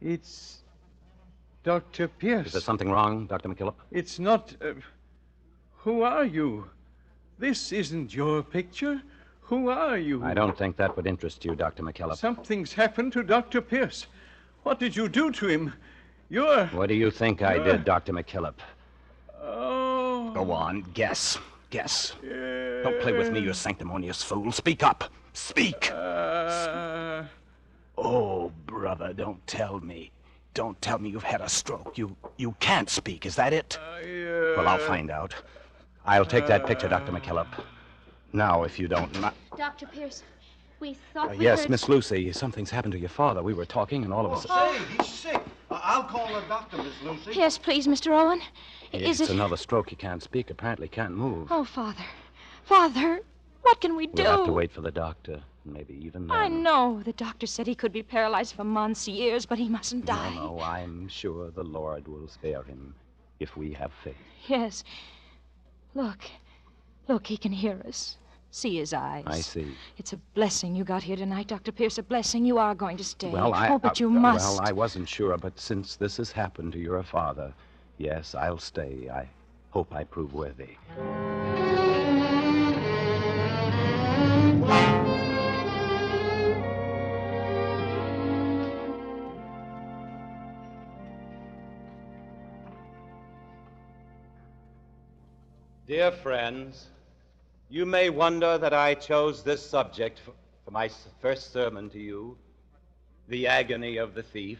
It's. 0.00 0.62
Dr. 1.66 2.06
Pierce. 2.06 2.46
Is 2.46 2.52
there 2.52 2.62
something 2.62 2.88
wrong, 2.88 3.26
Dr. 3.26 3.48
McKillop? 3.48 3.74
It's 3.90 4.20
not. 4.20 4.54
Uh, 4.64 4.74
who 5.78 6.02
are 6.02 6.24
you? 6.24 6.70
This 7.40 7.72
isn't 7.72 8.14
your 8.14 8.44
picture. 8.44 9.02
Who 9.40 9.68
are 9.68 9.98
you? 9.98 10.22
I 10.22 10.32
don't 10.32 10.56
think 10.56 10.76
that 10.76 10.96
would 10.96 11.08
interest 11.08 11.44
you, 11.44 11.56
Dr. 11.56 11.82
McKillop. 11.82 12.18
Something's 12.18 12.72
happened 12.72 13.12
to 13.14 13.24
Dr. 13.24 13.60
Pierce. 13.60 14.06
What 14.62 14.78
did 14.78 14.94
you 14.94 15.08
do 15.08 15.32
to 15.32 15.48
him? 15.48 15.72
You're. 16.28 16.66
What 16.66 16.88
do 16.88 16.94
you 16.94 17.10
think 17.10 17.42
I 17.42 17.58
did, 17.58 17.84
Dr. 17.84 18.12
McKillop? 18.12 18.54
Oh. 19.42 20.30
Go 20.34 20.52
on, 20.52 20.82
guess. 20.94 21.36
Guess. 21.70 22.12
Don't 22.22 23.00
play 23.00 23.12
with 23.12 23.32
me, 23.32 23.40
you 23.40 23.52
sanctimonious 23.52 24.22
fool. 24.22 24.52
Speak 24.52 24.84
up. 24.84 25.10
Speak. 25.32 25.90
Uh, 25.92 27.24
Oh, 27.98 28.52
brother, 28.66 29.12
don't 29.14 29.44
tell 29.46 29.80
me. 29.80 30.12
Don't 30.56 30.80
tell 30.80 30.98
me 30.98 31.10
you've 31.10 31.22
had 31.22 31.42
a 31.42 31.50
stroke. 31.50 31.98
You 31.98 32.16
you 32.38 32.52
can't 32.60 32.88
speak. 32.88 33.26
Is 33.26 33.36
that 33.36 33.52
it? 33.52 33.78
Well, 34.56 34.66
I'll 34.66 34.78
find 34.78 35.10
out. 35.10 35.34
I'll 36.06 36.24
take 36.24 36.46
that 36.46 36.66
picture, 36.66 36.88
Dr. 36.88 37.12
McKillop. 37.12 37.48
Now, 38.32 38.62
if 38.62 38.78
you 38.78 38.88
don't 38.88 39.20
mind. 39.20 39.34
Dr. 39.58 39.84
Pierce, 39.86 40.22
we 40.80 40.94
thought 41.12 41.28
Uh, 41.32 41.34
we 41.36 41.44
yes, 41.44 41.60
heard- 41.60 41.70
Miss 41.70 41.90
Lucy, 41.90 42.32
something's 42.32 42.70
happened 42.70 42.92
to 42.92 42.98
your 42.98 43.10
father. 43.10 43.42
We 43.42 43.52
were 43.52 43.66
talking, 43.66 44.02
and 44.02 44.14
all 44.14 44.24
of 44.24 44.32
a 44.32 44.48
sudden. 44.48 44.78
Say, 44.80 44.96
he's 44.96 45.06
sick. 45.14 45.42
Uh, 45.70 45.78
I'll 45.82 46.04
call 46.04 46.26
the 46.28 46.40
doctor, 46.48 46.78
Miss 46.78 47.02
Lucy. 47.02 47.32
Yes, 47.38 47.58
please, 47.58 47.86
Mr. 47.86 48.12
Owen. 48.12 48.40
Is 48.92 49.20
it's 49.20 49.28
it? 49.28 49.34
another 49.34 49.58
stroke. 49.58 49.90
He 49.90 49.96
can't 49.96 50.22
speak. 50.22 50.48
Apparently, 50.48 50.88
can't 50.88 51.14
move. 51.14 51.48
Oh, 51.50 51.64
Father. 51.64 52.04
Father, 52.64 53.20
what 53.60 53.82
can 53.82 53.94
we 53.94 54.06
do? 54.06 54.22
We'll 54.22 54.36
have 54.38 54.46
to 54.46 54.52
wait 54.52 54.72
for 54.72 54.80
the 54.80 54.90
doctor. 54.90 55.42
Maybe 55.66 55.94
even 56.04 56.28
then. 56.28 56.36
I 56.36 56.48
know. 56.48 57.02
The 57.04 57.12
doctor 57.12 57.46
said 57.46 57.66
he 57.66 57.74
could 57.74 57.92
be 57.92 58.02
paralyzed 58.02 58.54
for 58.54 58.64
months, 58.64 59.08
years, 59.08 59.46
but 59.46 59.58
he 59.58 59.68
mustn't 59.68 60.06
die. 60.06 60.34
No, 60.34 60.56
no, 60.56 60.60
I'm 60.60 61.08
sure 61.08 61.50
the 61.50 61.64
Lord 61.64 62.06
will 62.06 62.28
spare 62.28 62.62
him 62.62 62.94
if 63.40 63.56
we 63.56 63.72
have 63.72 63.92
faith. 64.04 64.14
Yes. 64.46 64.84
Look. 65.94 66.24
Look, 67.08 67.26
he 67.26 67.36
can 67.36 67.52
hear 67.52 67.80
us. 67.86 68.16
See 68.50 68.76
his 68.76 68.94
eyes. 68.94 69.24
I 69.26 69.40
see. 69.40 69.66
It's 69.98 70.12
a 70.12 70.16
blessing 70.34 70.74
you 70.74 70.84
got 70.84 71.02
here 71.02 71.16
tonight, 71.16 71.48
Dr. 71.48 71.72
Pierce. 71.72 71.98
A 71.98 72.02
blessing. 72.02 72.44
You 72.44 72.58
are 72.58 72.74
going 72.74 72.96
to 72.96 73.04
stay. 73.04 73.28
Well, 73.30 73.52
I. 73.52 73.68
Oh, 73.68 73.78
but 73.78 74.00
uh, 74.00 74.04
you 74.04 74.10
must. 74.10 74.58
Well, 74.58 74.66
I 74.66 74.72
wasn't 74.72 75.08
sure, 75.08 75.36
but 75.36 75.58
since 75.58 75.96
this 75.96 76.16
has 76.16 76.32
happened 76.32 76.72
to 76.72 76.78
your 76.78 77.02
father, 77.02 77.52
yes, 77.98 78.34
I'll 78.34 78.58
stay. 78.58 79.10
I 79.12 79.28
hope 79.70 79.92
I 79.94 80.04
prove 80.04 80.32
worthy. 80.32 80.76
Dear 95.86 96.10
friends, 96.10 96.88
you 97.70 97.86
may 97.86 98.10
wonder 98.10 98.58
that 98.58 98.74
I 98.74 98.94
chose 98.94 99.44
this 99.44 99.64
subject 99.64 100.18
for, 100.18 100.32
my 100.72 100.90
first 101.20 101.52
sermon 101.52 101.90
to 101.90 102.00
you 102.00 102.36
the 103.28 103.46
agony 103.46 103.96
of 103.96 104.12
the 104.12 104.24
thief. 104.24 104.58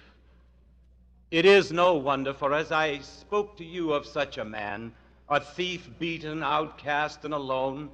It 1.33 1.45
is 1.45 1.73
no 1.73 1.95
wonder, 1.95 2.33
for 2.33 2.55
as 2.55 2.71
I 2.71 3.01
spoke 3.01 3.57
to 3.57 3.65
you 3.65 3.93
of 3.93 4.07
such 4.07 4.39
a 4.39 4.45
man, 4.45 4.93
a 5.29 5.41
thief 5.41 5.91
beaten, 5.99 6.45
outcast, 6.45 7.25
and 7.25 7.35
alone, 7.35 7.91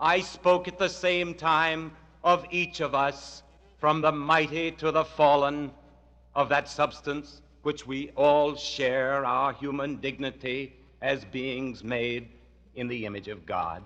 I 0.00 0.22
spoke 0.22 0.66
at 0.66 0.78
the 0.78 0.88
same 0.88 1.34
time 1.34 1.92
of 2.22 2.46
each 2.50 2.80
of 2.80 2.94
us, 2.94 3.42
from 3.76 4.00
the 4.00 4.12
mighty 4.12 4.70
to 4.70 4.90
the 4.90 5.04
fallen, 5.04 5.70
of 6.34 6.48
that 6.48 6.70
substance 6.70 7.42
which 7.60 7.86
we 7.86 8.08
all 8.16 8.56
share 8.56 9.22
our 9.26 9.52
human 9.52 9.96
dignity 9.96 10.72
as 11.02 11.26
beings 11.26 11.84
made 11.84 12.30
in 12.76 12.88
the 12.88 13.06
image 13.06 13.28
of 13.28 13.46
God. 13.46 13.84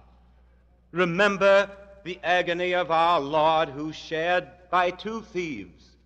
Remember 0.92 1.70
the 2.04 2.18
agony 2.22 2.74
of 2.74 2.90
our 2.90 3.20
Lord 3.20 3.68
who 3.68 3.92
shared 3.92 4.48
by 4.70 4.90
two 4.90 5.22
thieves, 5.22 5.96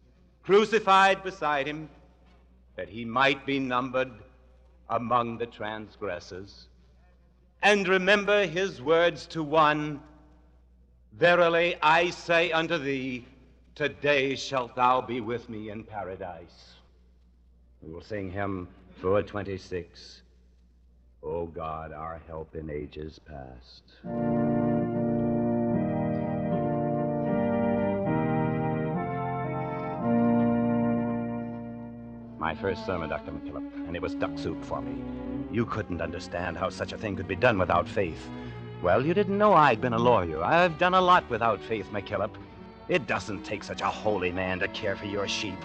crucified 0.43 1.23
beside 1.23 1.67
him, 1.67 1.89
that 2.77 2.89
he 2.89 3.05
might 3.05 3.45
be 3.47 3.59
numbered 3.59 4.11
among 4.89 5.39
the 5.39 5.47
transgressors. 5.47 6.67
And 7.63 7.87
remember 7.87 8.47
his 8.47 8.83
words 8.83 9.27
to 9.29 9.43
one 9.43 10.01
Verily 11.19 11.77
I 11.83 12.11
say 12.11 12.53
unto 12.53 12.79
thee, 12.79 13.27
today 13.75 14.35
shalt 14.35 14.75
thou 14.75 15.03
be 15.03 15.21
with 15.21 15.49
me 15.49 15.69
in 15.69 15.85
paradise. 15.85 16.75
We 17.83 17.93
will 17.93 18.03
sing 18.03 18.31
hymn 18.31 18.69
426. 19.01 20.22
O 21.25 21.47
God, 21.47 21.93
our 21.93 22.21
help 22.27 22.57
in 22.57 22.69
ages 22.69 23.21
past. 23.21 23.83
My 32.41 32.57
first 32.57 32.85
sermon, 32.85 33.09
Dr. 33.09 33.31
McKillop, 33.31 33.87
and 33.87 33.95
it 33.95 34.03
was 34.03 34.17
duck 34.17 34.37
soup 34.37 34.65
for 34.65 34.83
me. 34.83 35.01
You 35.53 35.65
couldn't 35.65 36.01
understand 36.01 36.57
how 36.57 36.71
such 36.71 36.93
a 36.93 36.99
thing 36.99 37.15
could 37.15 37.29
be 37.29 37.37
done 37.37 37.57
without 37.57 37.89
faith. 37.89 38.29
Well, 38.83 39.07
you 39.07 39.15
didn't 39.15 39.39
know 39.39 39.53
I'd 39.53 39.81
been 39.81 39.93
a 39.93 39.99
lawyer. 39.99 40.43
I've 40.43 40.77
done 40.77 40.95
a 40.95 41.01
lot 41.01 41.31
without 41.31 41.63
Faith 41.63 41.87
McKillop. 41.93 42.35
It 42.89 43.07
doesn't 43.07 43.45
take 43.45 43.63
such 43.63 43.81
a 43.81 43.87
holy 43.87 44.33
man 44.33 44.59
to 44.59 44.67
care 44.69 44.97
for 44.97 45.07
your 45.07 45.29
sheep. 45.29 45.59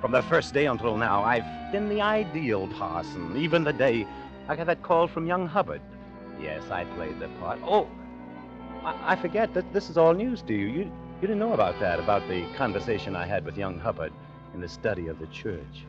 From 0.00 0.10
the 0.10 0.22
first 0.22 0.52
day 0.52 0.66
until 0.66 0.96
now, 0.96 1.22
I've 1.22 1.70
been 1.70 1.88
the 1.88 2.00
ideal 2.00 2.66
parson, 2.66 3.36
even 3.36 3.62
the 3.62 3.72
day 3.72 4.04
I 4.50 4.56
got 4.56 4.66
that 4.66 4.82
call 4.82 5.06
from 5.06 5.28
young 5.28 5.46
Hubbard. 5.46 5.80
Yes, 6.42 6.68
I 6.72 6.82
played 6.96 7.20
the 7.20 7.28
part. 7.38 7.60
Oh, 7.62 7.86
I, 8.82 9.12
I 9.12 9.14
forget 9.14 9.54
that 9.54 9.72
this 9.72 9.88
is 9.88 9.96
all 9.96 10.12
news 10.12 10.42
to 10.42 10.52
you. 10.52 10.66
You 10.66 10.78
you 11.20 11.28
didn't 11.28 11.38
know 11.38 11.52
about 11.52 11.78
that, 11.78 12.00
about 12.00 12.26
the 12.26 12.44
conversation 12.56 13.14
I 13.14 13.26
had 13.26 13.44
with 13.44 13.56
young 13.56 13.78
Hubbard 13.78 14.12
in 14.52 14.60
the 14.60 14.68
study 14.68 15.06
of 15.06 15.20
the 15.20 15.28
church. 15.28 15.84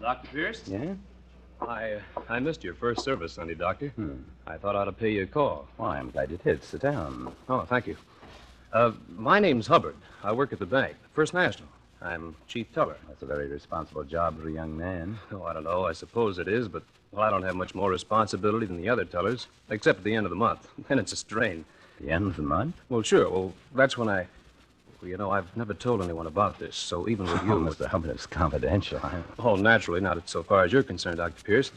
Dr. 0.00 0.28
Pierce? 0.28 0.62
Yeah? 0.68 0.94
I 1.60 1.94
uh, 1.94 2.00
I 2.28 2.38
missed 2.38 2.62
your 2.62 2.74
first 2.74 3.02
service 3.02 3.32
Sunday, 3.32 3.54
Doctor. 3.54 3.88
Hmm. 3.88 4.18
I 4.46 4.56
thought 4.56 4.76
I 4.76 4.82
ought 4.82 4.84
to 4.84 4.92
pay 4.92 5.10
you 5.10 5.24
a 5.24 5.26
call. 5.26 5.66
Well, 5.78 5.90
I'm 5.90 6.10
glad 6.10 6.30
you 6.30 6.36
did. 6.36 6.62
Sit 6.62 6.82
down. 6.82 7.34
Oh, 7.48 7.62
thank 7.62 7.88
you. 7.88 7.96
Uh, 8.72 8.92
my 9.08 9.40
name's 9.40 9.66
Hubbard. 9.66 9.96
I 10.22 10.30
work 10.30 10.52
at 10.52 10.60
the 10.60 10.66
bank, 10.66 10.94
First 11.14 11.34
National. 11.34 11.68
I'm 12.02 12.36
chief 12.46 12.72
teller. 12.74 12.96
That's 13.08 13.22
a 13.22 13.26
very 13.26 13.48
responsible 13.48 14.04
job 14.04 14.40
for 14.40 14.48
a 14.48 14.52
young 14.52 14.76
man. 14.76 15.18
Oh, 15.32 15.44
I 15.44 15.52
don't 15.52 15.64
know. 15.64 15.86
I 15.86 15.92
suppose 15.92 16.38
it 16.38 16.48
is, 16.48 16.68
but 16.68 16.82
well, 17.12 17.22
I 17.22 17.30
don't 17.30 17.42
have 17.42 17.56
much 17.56 17.74
more 17.74 17.90
responsibility 17.90 18.66
than 18.66 18.76
the 18.76 18.88
other 18.88 19.04
tellers, 19.04 19.46
except 19.70 19.98
at 19.98 20.04
the 20.04 20.14
end 20.14 20.26
of 20.26 20.30
the 20.30 20.36
month. 20.36 20.68
Then 20.88 20.98
it's 20.98 21.12
a 21.12 21.16
strain. 21.16 21.64
The 22.00 22.10
end 22.10 22.26
of 22.26 22.36
the 22.36 22.42
month? 22.42 22.76
Well, 22.90 23.02
sure. 23.02 23.30
Well, 23.30 23.54
that's 23.74 23.96
when 23.96 24.08
I. 24.08 24.26
Well, 25.00 25.10
you 25.10 25.16
know, 25.16 25.30
I've 25.30 25.54
never 25.56 25.72
told 25.72 26.02
anyone 26.02 26.26
about 26.26 26.58
this, 26.58 26.76
so 26.76 27.08
even 27.08 27.26
with 27.26 27.42
you. 27.44 27.52
Oh, 27.54 27.60
Mr. 27.60 27.86
Hubbard, 27.86 28.10
it's 28.10 28.26
confidential. 28.26 29.00
I... 29.02 29.22
Oh, 29.38 29.56
naturally, 29.56 30.00
not 30.00 30.28
so 30.28 30.42
far 30.42 30.64
as 30.64 30.72
you're 30.72 30.82
concerned, 30.82 31.16
Dr. 31.18 31.42
Pierce. 31.42 31.70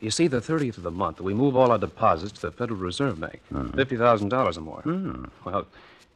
You 0.00 0.10
see, 0.10 0.28
the 0.28 0.40
30th 0.40 0.76
of 0.76 0.84
the 0.84 0.90
month, 0.92 1.20
we 1.20 1.34
move 1.34 1.56
all 1.56 1.72
our 1.72 1.78
deposits 1.78 2.32
to 2.32 2.40
the 2.42 2.52
Federal 2.52 2.78
Reserve 2.78 3.18
Bank. 3.18 3.40
$50,000 3.52 4.56
or 4.56 4.60
more. 4.60 4.80
Hmm. 4.82 5.24
Well, 5.44 5.66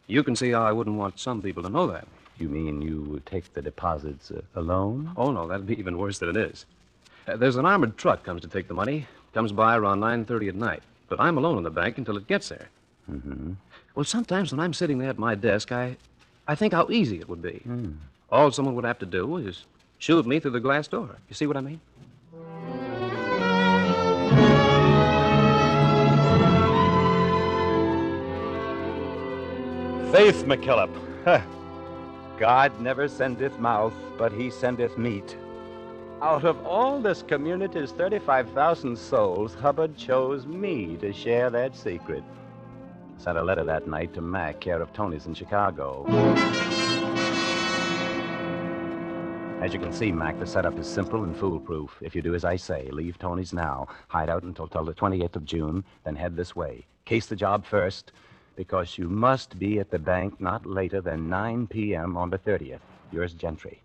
you 0.07 0.23
can 0.23 0.37
see 0.37 0.53
how 0.53 0.63
I 0.63 0.73
wouldn't 0.73 0.97
want 0.97 1.19
some 1.19 1.43
people 1.43 1.65
to 1.65 1.69
know 1.69 1.89
that. 1.89 2.07
You 2.39 2.49
mean 2.49 2.83
you 2.83 3.21
take 3.27 3.53
the 3.53 3.63
deposits 3.63 4.31
uh, 4.31 4.43
alone? 4.55 5.13
Oh, 5.17 5.31
no, 5.31 5.47
that'd 5.47 5.67
be 5.67 5.79
even 5.79 5.99
worse 5.99 6.19
than 6.19 6.31
it 6.31 6.37
is. 6.37 6.67
Uh, 7.29 7.37
there's 7.37 7.57
an 7.57 7.67
armored 7.67 7.97
truck 7.97 8.25
comes 8.25 8.43
to 8.43 8.49
take 8.49 8.69
the 8.69 8.75
money. 8.75 9.07
Comes 9.35 9.53
by 9.53 9.77
around 9.77 10.01
9.30 10.01 10.49
at 10.49 10.55
night. 10.55 10.83
But 11.09 11.21
I'm 11.21 11.39
alone 11.39 11.59
in 11.59 11.63
the 11.63 11.71
bank 11.71 11.99
until 11.99 12.17
it 12.17 12.27
gets 12.27 12.49
there. 12.49 12.69
Mm-hmm. 13.11 13.53
Well, 13.95 14.05
sometimes 14.05 14.53
when 14.53 14.61
I'm 14.61 14.73
sitting 14.73 14.99
there 14.99 15.11
at 15.11 15.19
my 15.19 15.35
desk, 15.35 15.73
I, 15.73 15.97
I 16.49 16.55
think 16.55 16.73
how 16.73 16.89
easy 16.91 17.19
it 17.21 17.29
would 17.29 17.43
be. 17.43 17.61
Hmm. 17.65 17.93
All 18.31 18.51
someone 18.51 18.75
would 18.75 18.85
have 18.85 18.99
to 19.01 19.07
do 19.07 19.37
is 19.37 19.65
shoot 19.99 20.27
me 20.27 20.41
through 20.41 20.53
the 20.53 20.61
glass 20.61 20.89
door. 20.89 21.17
You 21.29 21.35
see 21.35 21.47
what 21.47 21.57
I 21.57 21.61
mean? 21.61 21.81
Faith 30.13 30.45
McKillop. 30.45 31.59
God 32.43 32.81
never 32.81 33.07
sendeth 33.07 33.57
mouth, 33.61 33.95
but 34.19 34.33
he 34.33 34.51
sendeth 34.51 34.99
meat. 34.99 35.37
Out 36.21 36.43
of 36.43 36.67
all 36.67 37.01
this 37.01 37.23
community's 37.23 37.93
35,000 37.93 38.99
souls, 38.99 39.55
Hubbard 39.55 39.97
chose 39.97 40.45
me 40.45 40.97
to 40.97 41.13
share 41.13 41.51
that 41.51 41.77
secret. 41.77 42.25
Sent 43.17 43.39
a 43.39 43.43
letter 43.45 43.63
that 43.63 43.87
night 43.87 44.13
to 44.15 44.21
Mac, 44.21 44.59
care 44.59 44.83
of 44.83 44.93
Tony's 44.93 45.27
in 45.27 45.35
Chicago. 45.35 46.05
As 49.63 49.73
you 49.73 49.79
can 49.79 49.93
see, 49.93 50.11
Mac, 50.11 50.41
the 50.41 50.45
setup 50.45 50.77
is 50.81 50.89
simple 50.89 51.23
and 51.23 51.37
foolproof. 51.37 51.97
If 52.01 52.17
you 52.17 52.23
do 52.23 52.35
as 52.35 52.45
I 52.45 52.57
say, 52.57 52.89
leave 52.91 53.21
Tony's 53.21 53.53
now, 53.53 53.87
hide 54.09 54.29
out 54.29 54.43
until 54.43 54.67
till 54.67 54.83
the 54.83 54.95
28th 54.95 55.37
of 55.37 55.45
June, 55.45 55.85
then 56.03 56.17
head 56.17 56.35
this 56.35 56.57
way. 56.57 56.87
Case 57.05 57.27
the 57.27 57.37
job 57.37 57.65
first, 57.65 58.11
because 58.57 58.99
you 58.99 59.09
must 59.09 59.59
be 59.59 59.79
at 59.79 59.91
the 59.91 59.99
bank 59.99 60.41
not 60.41 60.67
later 60.67 61.01
than 61.01 61.29
9 61.29 61.67
p.m. 61.67 62.17
on 62.17 62.31
the 62.31 62.39
30th. 62.39 62.81
Yours, 63.11 63.35
Gentry. 63.35 63.83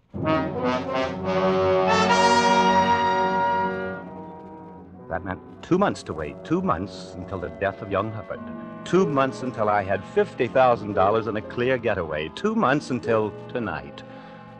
That 5.10 5.24
meant 5.24 5.39
two 5.62 5.78
months 5.78 6.04
to 6.04 6.13
wait. 6.13 6.36
Two 6.44 6.62
months 6.62 7.13
until 7.15 7.39
the 7.39 7.50
death 7.50 7.82
of 7.82 7.92
young 7.92 8.12
Hubbard. 8.12 8.42
Two 8.84 9.06
months 9.06 9.44
until 9.44 9.70
I 9.70 9.84
had 9.84 10.02
$50,000 10.15 11.28
and 11.28 11.38
a 11.38 11.42
clear 11.42 11.78
getaway. 11.78 12.30
Two 12.36 12.56
months 12.56 12.89
until 12.89 13.34
tonight. 13.50 14.04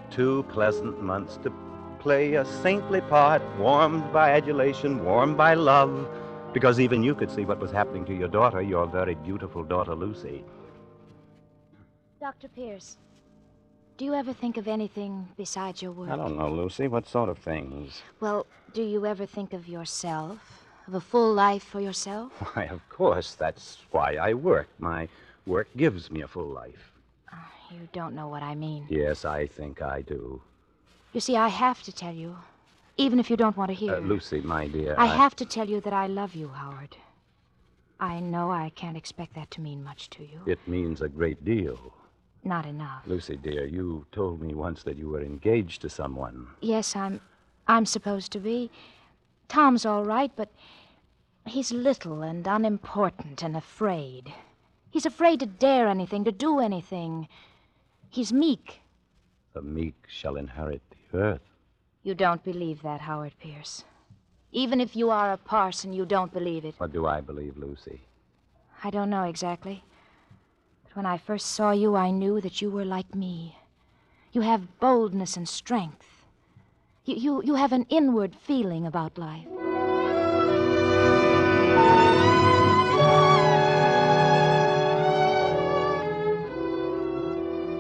Two 0.10 0.44
pleasant 0.50 1.02
months 1.02 1.38
to 1.44 1.52
play 2.00 2.36
a 2.36 2.46
saintly 2.46 3.02
part, 3.02 3.42
warmed 3.58 4.12
by 4.14 4.32
adulation, 4.32 5.04
warmed 5.04 5.36
by 5.36 5.54
love, 5.54 6.08
because 6.58 6.80
even 6.80 7.04
you 7.04 7.14
could 7.14 7.30
see 7.30 7.46
what 7.46 7.60
was 7.60 7.70
happening 7.70 8.04
to 8.04 8.16
your 8.16 8.28
daughter, 8.28 8.64
your 8.64 8.88
very 8.88 9.14
beautiful 9.14 9.64
daughter, 9.64 9.94
Lucy. 9.94 10.44
Dr. 12.20 12.48
Pierce, 12.48 12.98
do 13.96 14.06
you 14.06 14.16
ever 14.16 14.34
think 14.34 14.58
of 14.58 14.68
anything 14.68 15.28
besides 15.38 15.84
your 15.84 15.92
work? 15.92 16.10
I 16.10 16.16
don't 16.16 16.36
know, 16.36 16.50
Lucy. 16.50 16.88
What 16.88 17.08
sort 17.08 17.30
of 17.30 17.38
things? 17.38 18.02
Well, 18.20 18.48
do 18.74 18.82
you 18.82 19.06
ever 19.06 19.28
think 19.28 19.54
of 19.54 19.68
yourself? 19.68 20.40
Of 20.88 20.96
a 20.96 21.00
full 21.00 21.32
life 21.32 21.64
for 21.64 21.80
yourself? 21.80 22.32
Why, 22.56 22.64
of 22.64 22.82
course. 22.90 23.36
That's 23.36 23.78
why 23.92 24.16
I 24.16 24.34
work. 24.34 24.68
My 24.80 25.08
work 25.46 25.68
gives 25.78 26.10
me 26.10 26.22
a 26.22 26.28
full 26.28 26.50
life. 26.64 26.92
Ah, 27.32 27.52
you 27.70 27.88
don't 27.94 28.16
know 28.16 28.30
what 28.30 28.42
I 28.42 28.56
mean. 28.56 28.88
Yes, 28.90 29.26
I 29.26 29.46
think 29.46 29.84
I 29.84 30.02
do. 30.02 30.42
You 31.14 31.20
see, 31.20 31.36
I 31.36 31.50
have 31.50 31.84
to 31.84 31.92
tell 31.92 32.16
you, 32.16 32.36
even 32.98 33.20
if 33.20 33.30
you 33.30 33.38
don't 33.38 33.56
want 33.56 33.70
to 33.70 33.76
hear. 33.76 33.96
Uh, 33.96 34.00
Lucy, 34.00 34.42
my 34.42 34.68
dear. 34.68 34.96
I 34.98 35.06
have 35.06 35.36
to 35.38 35.46
tell 35.46 35.70
you 35.70 35.80
that 35.82 35.94
I 35.94 36.08
love 36.08 36.36
you, 36.36 36.50
Howard. 36.50 36.98
I 38.00 38.20
know 38.20 38.52
I 38.52 38.72
can't 38.76 38.98
expect 38.98 39.34
that 39.36 39.50
to 39.52 39.62
mean 39.62 39.84
much 39.84 40.10
to 40.12 40.24
you. 40.24 40.42
It 40.46 40.60
means 40.68 41.02
a 41.02 41.10
great 41.10 41.44
deal. 41.44 41.94
Not 42.44 42.66
enough. 42.66 43.04
Lucy, 43.08 43.36
dear, 43.36 43.66
you 43.66 44.06
told 44.12 44.42
me 44.42 44.54
once 44.54 44.84
that 44.84 44.98
you 44.98 45.10
were 45.10 45.22
engaged 45.22 45.82
to 45.82 45.90
someone. 45.90 46.48
Yes, 46.62 46.96
I'm 46.96 47.20
I'm 47.68 47.86
supposed 47.86 48.32
to 48.34 48.40
be. 48.40 48.72
Tom's 49.48 49.86
all 49.86 50.06
right, 50.06 50.32
but 50.36 50.50
he's 51.46 51.72
little 51.72 52.22
and 52.22 52.46
unimportant 52.48 53.42
and 53.44 53.58
afraid. 53.58 54.34
He's 54.90 55.06
afraid 55.06 55.40
to 55.42 55.46
dare 55.46 55.88
anything, 55.88 56.24
to 56.24 56.32
do 56.32 56.60
anything. 56.60 57.28
He's 58.10 58.32
meek. 58.32 58.82
The 59.54 59.62
meek 59.62 59.96
shall 60.08 60.38
inherit 60.38 60.82
the 61.12 61.18
earth. 61.18 61.57
You 62.04 62.16
don't 62.16 62.44
believe 62.44 62.82
that, 62.84 63.02
Howard 63.02 63.34
Pierce. 63.40 63.84
Even 64.52 64.80
if 64.80 64.96
you 64.96 65.10
are 65.10 65.34
a 65.34 65.38
parson, 65.38 65.94
you 65.94 66.06
don't 66.06 66.34
believe 66.34 66.64
it. 66.64 66.76
What 66.78 66.94
do 66.94 67.06
I 67.06 67.22
believe, 67.22 67.58
Lucy? 67.58 68.02
I 68.84 68.90
don't 68.90 69.10
know 69.10 69.24
exactly. 69.24 69.84
But 70.84 70.96
when 70.96 71.06
I 71.06 71.18
first 71.18 71.48
saw 71.48 71.72
you, 71.72 71.96
I 71.96 72.12
knew 72.12 72.40
that 72.42 72.62
you 72.62 72.70
were 72.70 72.86
like 72.86 73.14
me. 73.14 73.58
You 74.32 74.42
have 74.42 74.80
boldness 74.80 75.36
and 75.36 75.50
strength. 75.50 76.06
You, 77.06 77.16
you, 77.16 77.44
you 77.44 77.56
have 77.56 77.74
an 77.74 77.86
inward 77.90 78.36
feeling 78.36 78.86
about 78.86 79.18
life. 79.18 79.48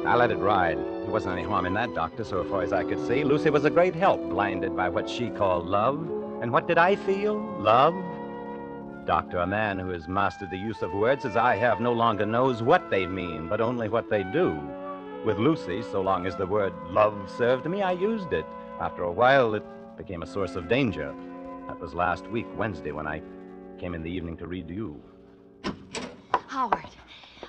I 0.05 0.15
let 0.15 0.31
it 0.31 0.37
ride. 0.37 0.96
There 1.07 1.13
wasn't 1.13 1.39
any 1.39 1.47
harm 1.47 1.65
in 1.65 1.73
that, 1.75 1.95
Doctor, 1.95 2.25
so 2.25 2.43
far 2.43 2.63
as 2.63 2.73
I 2.73 2.83
could 2.83 2.99
see. 3.07 3.23
Lucy 3.23 3.49
was 3.49 3.63
a 3.63 3.69
great 3.69 3.95
help, 3.95 4.21
blinded 4.27 4.75
by 4.75 4.89
what 4.89 5.09
she 5.09 5.29
called 5.29 5.65
love. 5.65 6.01
And 6.41 6.51
what 6.51 6.67
did 6.67 6.77
I 6.77 6.97
feel? 6.97 7.39
Love? 7.61 7.95
Doctor, 9.05 9.37
a 9.37 9.47
man 9.47 9.79
who 9.79 9.91
has 9.91 10.09
mastered 10.09 10.51
the 10.51 10.57
use 10.57 10.81
of 10.81 10.93
words 10.93 11.23
as 11.23 11.37
I 11.37 11.55
have 11.55 11.79
no 11.79 11.93
longer 11.93 12.25
knows 12.25 12.61
what 12.61 12.89
they 12.89 13.07
mean, 13.07 13.47
but 13.47 13.61
only 13.61 13.87
what 13.87 14.09
they 14.09 14.23
do. 14.23 14.59
With 15.23 15.37
Lucy, 15.37 15.81
so 15.81 16.01
long 16.01 16.25
as 16.25 16.35
the 16.35 16.45
word 16.45 16.73
love 16.89 17.31
served 17.37 17.65
me, 17.67 17.81
I 17.81 17.93
used 17.93 18.33
it. 18.33 18.45
After 18.81 19.03
a 19.03 19.11
while, 19.11 19.55
it 19.55 19.63
became 19.95 20.23
a 20.23 20.27
source 20.27 20.57
of 20.57 20.67
danger. 20.67 21.15
That 21.69 21.79
was 21.79 21.93
last 21.93 22.27
week, 22.27 22.47
Wednesday, 22.57 22.91
when 22.91 23.07
I 23.07 23.21
came 23.79 23.95
in 23.95 24.03
the 24.03 24.11
evening 24.11 24.35
to 24.39 24.45
read 24.45 24.67
to 24.67 24.73
you. 24.73 25.01
Howard. 26.47 26.96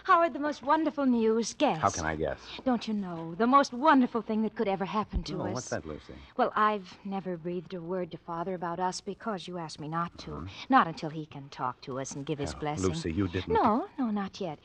Howard, 0.09 0.33
the 0.33 0.39
most 0.39 0.63
wonderful 0.63 1.05
news. 1.05 1.53
Guess. 1.53 1.83
How 1.83 1.91
can 1.91 2.07
I 2.07 2.17
guess? 2.17 2.39
Don't 2.65 2.89
you 2.89 2.95
know? 2.95 3.35
The 3.37 3.47
most 3.47 3.75
wonderful 3.75 4.23
thing 4.23 4.41
that 4.41 4.55
could 4.55 4.67
ever 4.67 4.87
happen 4.87 5.23
to 5.25 5.35
No, 5.35 5.47
us. 5.49 5.55
what's 5.55 5.69
that, 5.69 5.87
Lucy? 5.87 6.15
Well, 6.39 6.51
I've 6.57 6.97
never 7.05 7.37
breathed 7.37 7.75
a 7.75 7.81
word 7.83 8.11
to 8.13 8.17
Father 8.17 8.55
about 8.55 8.81
us 8.81 9.03
because 9.03 9.47
you 9.47 9.59
asked 9.59 9.79
me 9.79 9.87
not 9.87 10.17
to. 10.21 10.33
Uh-huh. 10.33 10.47
Not 10.71 10.87
until 10.87 11.11
he 11.11 11.27
can 11.27 11.51
talk 11.51 11.83
to 11.83 12.01
us 12.01 12.13
and 12.13 12.25
give 12.25 12.39
his 12.39 12.55
Oh, 12.55 12.59
blessing. 12.59 12.89
Lucy, 12.89 13.13
you 13.13 13.29
didn't. 13.29 13.53
No, 13.53 13.89
no, 13.99 14.07
not 14.07 14.41
yet. 14.41 14.59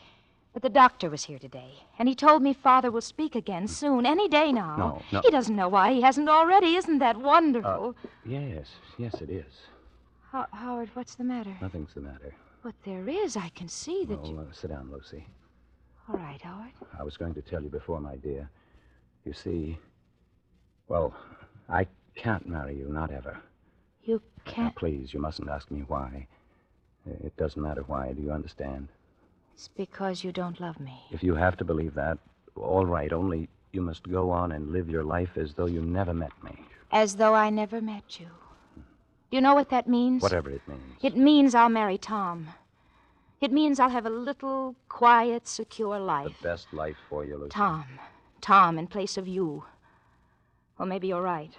But 0.54 0.62
the 0.62 0.70
doctor 0.70 1.10
was 1.10 1.26
here 1.26 1.40
today, 1.40 1.74
and 2.00 2.08
he 2.08 2.16
told 2.16 2.42
me 2.42 2.54
Father 2.54 2.90
will 2.90 3.02
speak 3.02 3.36
again 3.36 3.64
hmm. 3.64 3.68
soon, 3.68 4.06
any 4.06 4.30
day 4.30 4.54
now. 4.54 4.78
No, 4.78 5.02
no. 5.12 5.22
He 5.26 5.30
doesn't 5.30 5.58
know 5.58 5.68
why 5.68 5.92
he 5.92 6.00
hasn't 6.00 6.30
already. 6.30 6.78
Isn't 6.78 7.00
that 7.00 7.18
wonderful? 7.18 7.98
Uh, 8.02 8.08
yes, 8.26 8.68
yes, 8.98 9.16
it 9.16 9.30
is. 9.30 9.54
Ho- 10.32 10.46
Howard, 10.54 10.90
what's 10.94 11.16
the 11.16 11.26
matter? 11.26 11.54
Nothing's 11.62 11.94
the 11.94 12.02
matter. 12.02 12.34
But 12.64 12.76
there 12.86 13.10
is. 13.10 13.36
I 13.36 13.50
can 13.50 13.68
see 13.68 14.06
that 14.06 14.24
No, 14.24 14.30
you. 14.30 14.40
uh, 14.40 14.46
sit 14.54 14.70
down, 14.70 14.90
Lucy. 14.92 15.26
All 16.08 16.16
right, 16.16 16.42
Howard. 16.42 16.72
I 16.98 17.04
was 17.04 17.18
going 17.18 17.34
to 17.34 17.42
tell 17.42 17.62
you 17.62 17.70
before, 17.70 18.00
my 18.00 18.16
dear. 18.16 18.50
You 19.26 19.34
see, 19.34 19.78
well, 20.88 21.14
I 21.70 21.88
can't 22.16 22.48
marry 22.48 22.78
you, 22.78 22.88
not 22.90 23.12
ever. 23.12 23.38
You 24.04 24.22
can't. 24.46 24.76
please, 24.76 25.14
you 25.14 25.20
mustn't 25.20 25.50
ask 25.50 25.70
me 25.72 25.84
why. 25.88 26.28
It 27.06 27.36
doesn't 27.38 27.62
matter 27.62 27.84
why. 27.88 28.14
Do 28.14 28.22
you 28.22 28.32
understand? 28.32 28.88
It's 29.54 29.70
because 29.70 30.24
you 30.24 30.32
don't 30.32 30.60
love 30.60 30.80
me. 30.80 31.00
If 31.12 31.24
you 31.24 31.36
have 31.36 31.58
to 31.58 31.66
believe 31.66 31.94
that, 31.96 32.18
all 32.56 32.86
right, 32.86 33.12
only 33.14 33.50
you 33.72 33.82
must 33.82 34.10
go 34.10 34.30
on 34.30 34.52
and 34.52 34.72
live 34.72 34.90
your 34.90 35.04
life 35.04 35.38
as 35.38 35.54
though 35.54 35.66
you 35.66 35.82
never 35.82 36.14
met 36.14 36.32
me. 36.44 36.58
As 36.92 37.16
though 37.16 37.34
I 37.34 37.50
never 37.50 37.82
met 37.82 38.20
you. 38.20 38.28
Do 39.34 39.38
you 39.38 39.42
know 39.42 39.56
what 39.56 39.72
that 39.72 39.88
means? 39.88 40.22
Whatever 40.22 40.52
it 40.52 40.62
means. 40.68 41.00
It 41.02 41.18
means 41.18 41.56
I'll 41.56 41.68
marry 41.68 41.98
Tom. 41.98 42.50
It 43.42 43.52
means 43.52 43.80
I'll 43.80 43.90
have 43.90 44.06
a 44.06 44.12
little, 44.12 44.76
quiet, 44.90 45.48
secure 45.48 45.98
life. 45.98 46.38
The 46.40 46.50
best 46.50 46.72
life 46.72 46.98
for 47.10 47.26
you, 47.26 47.38
Lucy. 47.38 47.50
Tom. 47.50 47.86
Tom 48.42 48.78
in 48.78 48.86
place 48.86 49.18
of 49.18 49.28
you. 49.28 49.64
Well, 50.78 50.88
maybe 50.88 51.08
you're 51.08 51.24
right. 51.24 51.50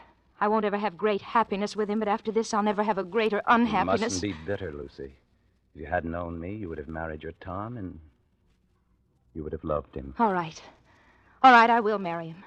I 0.41 0.47
won't 0.47 0.65
ever 0.65 0.77
have 0.77 0.97
great 0.97 1.21
happiness 1.21 1.75
with 1.75 1.91
him, 1.91 1.99
but 1.99 2.07
after 2.07 2.31
this, 2.31 2.55
I'll 2.55 2.63
never 2.63 2.85
have 2.85 2.97
a 2.97 3.03
greater 3.03 3.39
You 3.39 3.43
unhappiness. 3.49 4.01
mustn't 4.03 4.23
be 4.23 4.35
bitter, 4.47 4.71
Lucy. 4.71 5.13
If 5.75 5.81
you 5.81 5.87
hadn't 5.87 6.13
known 6.13 6.39
me, 6.39 6.55
you 6.55 6.69
would 6.69 6.79
have 6.79 6.87
married 6.87 7.25
your 7.25 7.35
Tom, 7.41 7.77
and 7.77 7.99
you 9.35 9.43
would 9.43 9.53
have 9.53 9.65
loved 9.65 9.97
him. 9.97 10.15
All 10.21 10.33
right. 10.33 10.63
All 11.43 11.51
right, 11.51 11.71
I 11.71 11.81
will 11.81 11.99
marry 11.99 12.29
him. 12.29 12.45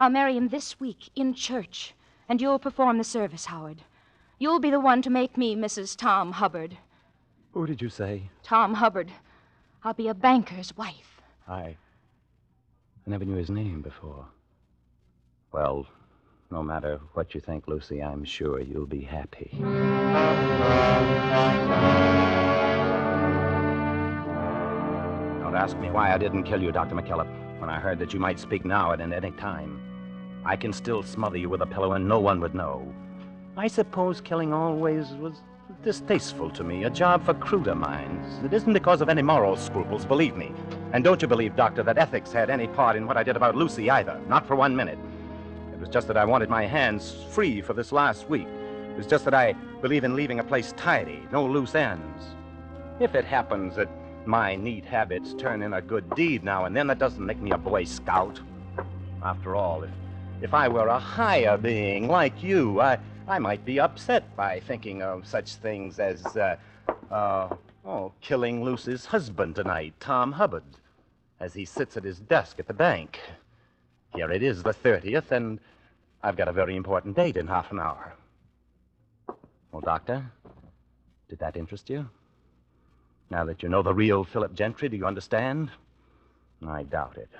I'll 0.00 0.10
marry 0.10 0.36
him 0.36 0.48
this 0.48 0.80
week 0.80 1.08
in 1.14 1.34
church, 1.34 1.94
and 2.28 2.40
you'll 2.40 2.58
perform 2.58 2.98
the 2.98 3.04
service, 3.04 3.44
Howard. 3.44 3.84
You'll 4.42 4.58
be 4.58 4.70
the 4.70 4.80
one 4.80 5.02
to 5.02 5.10
make 5.10 5.36
me 5.36 5.54
Mrs. 5.54 5.94
Tom 5.94 6.32
Hubbard. 6.32 6.78
Who 7.52 7.66
did 7.66 7.82
you 7.82 7.90
say? 7.90 8.30
Tom 8.42 8.72
Hubbard. 8.72 9.12
I'll 9.84 9.92
be 9.92 10.08
a 10.08 10.14
banker's 10.14 10.74
wife. 10.78 11.20
I. 11.46 11.60
I 11.60 11.76
never 13.06 13.26
knew 13.26 13.36
his 13.36 13.50
name 13.50 13.82
before. 13.82 14.24
Well, 15.52 15.86
no 16.50 16.62
matter 16.62 17.00
what 17.12 17.34
you 17.34 17.40
think, 17.42 17.68
Lucy, 17.68 18.02
I'm 18.02 18.24
sure 18.24 18.60
you'll 18.60 18.86
be 18.86 19.02
happy. 19.02 19.50
Don't 25.42 25.54
ask 25.54 25.76
me 25.76 25.90
why 25.90 26.14
I 26.14 26.16
didn't 26.16 26.44
kill 26.44 26.62
you, 26.62 26.72
Dr. 26.72 26.94
McKillop, 26.94 27.60
when 27.60 27.68
I 27.68 27.78
heard 27.78 27.98
that 27.98 28.14
you 28.14 28.20
might 28.20 28.38
speak 28.38 28.64
now 28.64 28.92
and 28.92 29.02
at 29.02 29.22
any 29.22 29.36
time. 29.36 29.82
I 30.46 30.56
can 30.56 30.72
still 30.72 31.02
smother 31.02 31.36
you 31.36 31.50
with 31.50 31.60
a 31.60 31.66
pillow 31.66 31.92
and 31.92 32.08
no 32.08 32.20
one 32.20 32.40
would 32.40 32.54
know. 32.54 32.90
I 33.60 33.66
suppose 33.66 34.22
killing 34.22 34.54
always 34.54 35.10
was 35.16 35.34
distasteful 35.84 36.48
to 36.52 36.64
me, 36.64 36.84
a 36.84 36.88
job 36.88 37.22
for 37.26 37.34
cruder 37.34 37.74
minds. 37.74 38.42
It 38.42 38.54
isn't 38.54 38.72
because 38.72 39.02
of 39.02 39.10
any 39.10 39.20
moral 39.20 39.54
scruples, 39.54 40.06
believe 40.06 40.34
me. 40.34 40.50
And 40.94 41.04
don't 41.04 41.20
you 41.20 41.28
believe, 41.28 41.56
Doctor, 41.56 41.82
that 41.82 41.98
ethics 41.98 42.32
had 42.32 42.48
any 42.48 42.68
part 42.68 42.96
in 42.96 43.06
what 43.06 43.18
I 43.18 43.22
did 43.22 43.36
about 43.36 43.56
Lucy 43.56 43.90
either. 43.90 44.18
Not 44.28 44.46
for 44.46 44.56
one 44.56 44.74
minute. 44.74 44.98
It 45.74 45.78
was 45.78 45.90
just 45.90 46.08
that 46.08 46.16
I 46.16 46.24
wanted 46.24 46.48
my 46.48 46.64
hands 46.64 47.14
free 47.32 47.60
for 47.60 47.74
this 47.74 47.92
last 47.92 48.30
week. 48.30 48.46
It 48.92 48.96
was 48.96 49.06
just 49.06 49.26
that 49.26 49.34
I 49.34 49.52
believe 49.82 50.04
in 50.04 50.16
leaving 50.16 50.40
a 50.40 50.44
place 50.44 50.72
tidy, 50.78 51.20
no 51.30 51.44
loose 51.44 51.74
ends. 51.74 52.24
If 52.98 53.14
it 53.14 53.26
happens 53.26 53.76
that 53.76 53.90
my 54.24 54.56
neat 54.56 54.86
habits 54.86 55.34
turn 55.34 55.60
in 55.60 55.74
a 55.74 55.82
good 55.82 56.08
deed 56.14 56.44
now 56.44 56.64
and 56.64 56.74
then, 56.74 56.86
that 56.86 56.98
doesn't 56.98 57.26
make 57.26 57.42
me 57.42 57.50
a 57.50 57.58
Boy 57.58 57.84
Scout. 57.84 58.40
After 59.22 59.54
all, 59.54 59.82
if, 59.82 59.90
if 60.40 60.54
I 60.54 60.66
were 60.66 60.86
a 60.88 60.98
higher 60.98 61.58
being 61.58 62.08
like 62.08 62.42
you, 62.42 62.80
I, 62.80 62.98
I 63.28 63.38
might 63.38 63.64
be 63.64 63.78
upset 63.78 64.34
by 64.36 64.60
thinking 64.60 65.02
of 65.02 65.26
such 65.26 65.54
things 65.56 65.98
as, 65.98 66.24
uh, 66.36 66.56
uh, 67.10 67.54
oh, 67.84 68.12
killing 68.20 68.64
Lucy's 68.64 69.06
husband 69.06 69.54
tonight, 69.56 69.94
Tom 70.00 70.32
Hubbard, 70.32 70.64
as 71.38 71.54
he 71.54 71.64
sits 71.64 71.96
at 71.96 72.04
his 72.04 72.18
desk 72.18 72.58
at 72.58 72.66
the 72.66 72.74
bank. 72.74 73.20
Here 74.14 74.30
it 74.30 74.42
is, 74.42 74.62
the 74.62 74.74
30th, 74.74 75.30
and 75.30 75.60
I've 76.22 76.36
got 76.36 76.48
a 76.48 76.52
very 76.52 76.76
important 76.76 77.14
date 77.14 77.36
in 77.36 77.46
half 77.46 77.70
an 77.70 77.78
hour. 77.78 78.14
Well, 79.70 79.82
Doctor, 79.82 80.26
did 81.28 81.38
that 81.38 81.56
interest 81.56 81.88
you? 81.88 82.08
Now 83.30 83.44
that 83.44 83.62
you 83.62 83.68
know 83.68 83.82
the 83.82 83.94
real 83.94 84.24
Philip 84.24 84.54
Gentry, 84.54 84.88
do 84.88 84.96
you 84.96 85.06
understand? 85.06 85.70
I 86.66 86.82
doubt 86.82 87.16
it. 87.16 87.30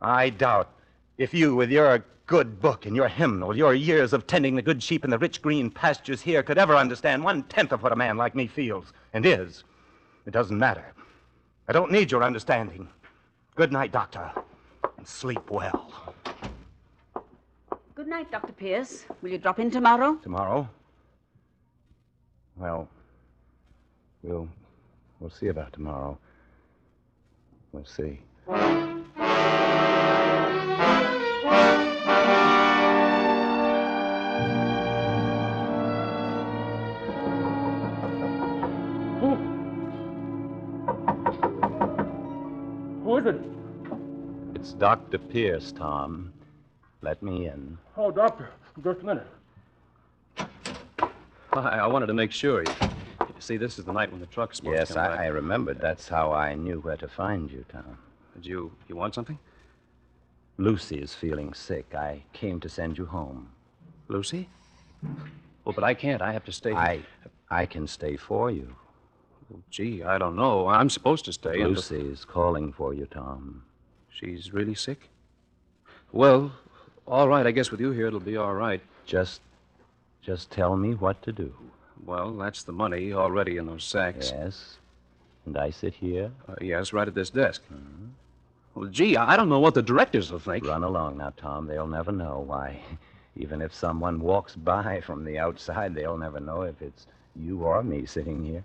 I 0.00 0.30
doubt 0.30 0.70
if 1.18 1.34
you, 1.34 1.56
with 1.56 1.70
your 1.70 2.04
good 2.26 2.60
book 2.60 2.86
and 2.86 2.96
your 2.96 3.08
hymnal, 3.08 3.56
your 3.56 3.74
years 3.74 4.12
of 4.12 4.26
tending 4.26 4.54
the 4.54 4.62
good 4.62 4.82
sheep 4.82 5.04
in 5.04 5.10
the 5.10 5.18
rich 5.18 5.42
green 5.42 5.70
pastures 5.70 6.22
here, 6.22 6.42
could 6.42 6.58
ever 6.58 6.74
understand 6.74 7.22
one 7.22 7.42
tenth 7.44 7.72
of 7.72 7.82
what 7.82 7.92
a 7.92 7.96
man 7.96 8.16
like 8.16 8.34
me 8.34 8.46
feels 8.46 8.92
and 9.12 9.26
is. 9.26 9.64
It 10.26 10.32
doesn't 10.32 10.58
matter. 10.58 10.84
I 11.68 11.72
don't 11.72 11.92
need 11.92 12.10
your 12.10 12.22
understanding. 12.22 12.88
Good 13.54 13.72
night, 13.72 13.92
Doctor, 13.92 14.30
and 14.96 15.06
sleep 15.06 15.50
well. 15.50 16.14
Good 17.94 18.08
night, 18.08 18.30
Dr. 18.30 18.52
Pierce. 18.52 19.04
Will 19.22 19.30
you 19.30 19.38
drop 19.38 19.58
in 19.58 19.70
tomorrow? 19.70 20.14
Tomorrow? 20.22 20.68
Well, 22.56 22.88
we'll 24.22 24.48
we'll 25.20 25.30
see 25.30 25.48
about 25.48 25.72
tomorrow. 25.72 26.18
We'll 27.72 27.84
see. 27.84 28.20
Dr. 44.78 45.18
Pierce, 45.18 45.72
Tom. 45.72 46.32
Let 47.00 47.22
me 47.22 47.46
in. 47.46 47.78
Oh, 47.96 48.10
doctor. 48.10 48.50
Just 48.82 49.00
a 49.00 49.04
minute. 49.04 49.26
I, 51.52 51.60
I 51.78 51.86
wanted 51.86 52.06
to 52.06 52.14
make 52.14 52.32
sure. 52.32 52.62
You, 52.62 52.72
you 53.20 53.34
see, 53.38 53.56
this 53.56 53.78
is 53.78 53.84
the 53.84 53.92
night 53.92 54.10
when 54.10 54.20
the 54.20 54.26
truck's 54.26 54.56
supposed 54.56 54.76
Yes, 54.78 54.88
to 54.88 54.94
come 54.94 55.12
I. 55.12 55.24
I 55.24 55.26
remembered. 55.26 55.78
That's 55.80 56.08
how 56.08 56.32
I 56.32 56.54
knew 56.54 56.80
where 56.80 56.96
to 56.96 57.06
find 57.08 57.50
you, 57.50 57.64
Tom. 57.70 57.98
Did 58.34 58.46
you 58.46 58.72
you 58.88 58.96
want 58.96 59.14
something? 59.14 59.38
Lucy 60.56 60.96
is 60.96 61.14
feeling 61.14 61.52
sick. 61.54 61.94
I 61.94 62.22
came 62.32 62.58
to 62.60 62.68
send 62.68 62.98
you 62.98 63.06
home. 63.06 63.50
Lucy? 64.08 64.48
Well, 65.64 65.72
but 65.74 65.84
I 65.84 65.94
can't. 65.94 66.20
I 66.20 66.32
have 66.32 66.44
to 66.46 66.52
stay. 66.52 66.72
I 66.72 67.00
I 67.50 67.66
can 67.66 67.86
stay 67.86 68.16
for 68.16 68.50
you. 68.50 68.74
Well, 69.48 69.62
gee, 69.70 70.02
I 70.02 70.18
don't 70.18 70.34
know. 70.36 70.66
I'm 70.66 70.90
supposed 70.90 71.24
to 71.26 71.32
stay. 71.32 71.60
and- 71.60 71.74
Lucy 71.76 72.00
is 72.00 72.24
calling 72.24 72.72
for 72.72 72.92
you, 72.94 73.06
Tom. 73.06 73.62
She's 74.14 74.52
really 74.52 74.74
sick? 74.74 75.08
Well, 76.12 76.52
all 77.06 77.28
right. 77.28 77.46
I 77.46 77.50
guess 77.50 77.70
with 77.70 77.80
you 77.80 77.90
here, 77.90 78.06
it'll 78.06 78.20
be 78.20 78.36
all 78.36 78.54
right. 78.54 78.80
Just 79.04 79.40
just 80.22 80.50
tell 80.50 80.76
me 80.76 80.94
what 80.94 81.20
to 81.22 81.32
do. 81.32 81.52
Well, 82.06 82.32
that's 82.32 82.62
the 82.62 82.72
money 82.72 83.12
already 83.12 83.56
in 83.56 83.66
those 83.66 83.84
sacks. 83.84 84.32
Yes. 84.34 84.78
And 85.46 85.58
I 85.58 85.70
sit 85.70 85.94
here. 85.94 86.30
Uh, 86.48 86.54
yes, 86.60 86.92
right 86.92 87.06
at 87.06 87.14
this 87.14 87.30
desk. 87.30 87.62
Well, 88.74 88.88
gee, 88.88 89.16
I 89.16 89.36
don't 89.36 89.48
know 89.48 89.60
what 89.60 89.74
the 89.74 89.82
directors 89.82 90.32
will 90.32 90.38
think. 90.38 90.66
Run 90.66 90.84
along 90.84 91.18
now, 91.18 91.32
Tom. 91.36 91.66
They'll 91.66 91.86
never 91.86 92.12
know 92.12 92.44
why. 92.46 92.80
Even 93.36 93.60
if 93.60 93.74
someone 93.74 94.20
walks 94.20 94.54
by 94.54 95.00
from 95.00 95.24
the 95.24 95.38
outside, 95.38 95.94
they'll 95.94 96.16
never 96.16 96.40
know 96.40 96.62
if 96.62 96.80
it's 96.80 97.06
you 97.34 97.64
or 97.64 97.82
me 97.82 98.06
sitting 98.06 98.44
here. 98.44 98.64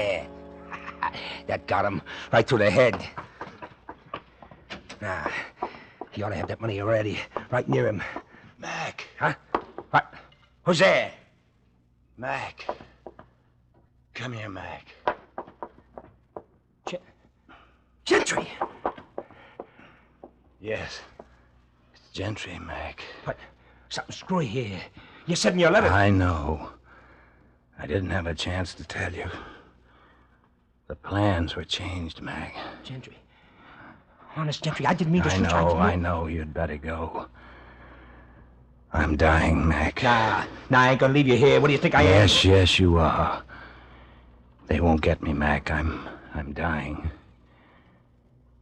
That 1.46 1.66
got 1.66 1.84
him 1.84 2.02
right 2.32 2.46
through 2.46 2.58
the 2.58 2.70
head. 2.70 2.94
Now, 5.00 5.30
he 6.12 6.22
ought 6.22 6.28
to 6.28 6.36
have 6.36 6.48
that 6.48 6.60
money 6.60 6.80
already, 6.80 7.18
right 7.50 7.68
near 7.68 7.88
him. 7.88 8.02
Mac. 8.58 9.08
Huh? 9.18 9.34
What? 9.90 10.14
Who's 10.64 10.78
there? 10.78 11.10
Mac. 12.16 12.66
Come 14.14 14.32
here, 14.34 14.48
Mac. 14.48 14.94
Gentry. 18.04 18.48
Yes. 20.60 21.00
It's 21.94 22.02
Gentry, 22.12 22.58
Mac. 22.58 23.02
But 23.24 23.36
something 23.88 24.14
screwy 24.14 24.46
here. 24.46 24.80
You 25.26 25.36
said 25.36 25.52
in 25.52 25.60
your 25.60 25.70
letter. 25.70 25.86
I 25.86 26.10
know. 26.10 26.70
I 27.78 27.86
didn't 27.86 28.10
have 28.10 28.26
a 28.26 28.34
chance 28.34 28.74
to 28.74 28.84
tell 28.84 29.12
you. 29.14 29.30
The 30.90 30.96
plans 30.96 31.54
were 31.54 31.62
changed, 31.62 32.20
Mac. 32.20 32.52
Gentry. 32.82 33.16
Honest, 34.34 34.64
Gentry, 34.64 34.86
I 34.86 34.92
didn't 34.92 35.12
mean 35.12 35.22
to 35.22 35.32
I 35.32 35.38
know, 35.38 35.70
from 35.70 35.78
I 35.78 35.92
you. 35.92 36.00
know. 36.00 36.26
You'd 36.26 36.52
better 36.52 36.76
go. 36.76 37.28
I'm 38.92 39.16
dying, 39.16 39.68
Mac. 39.68 40.02
Nah, 40.02 40.46
nah, 40.68 40.80
I 40.80 40.90
ain't 40.90 40.98
gonna 40.98 41.12
leave 41.12 41.28
you 41.28 41.36
here. 41.36 41.60
What 41.60 41.68
do 41.68 41.74
you 41.74 41.78
think 41.78 41.94
I 41.94 42.02
am? 42.02 42.08
Yes, 42.08 42.44
yes, 42.44 42.80
you 42.80 42.98
are. 42.98 43.40
They 44.66 44.80
won't 44.80 45.00
get 45.00 45.22
me, 45.22 45.32
Mac. 45.32 45.70
I'm 45.70 46.08
I'm 46.34 46.52
dying. 46.54 47.08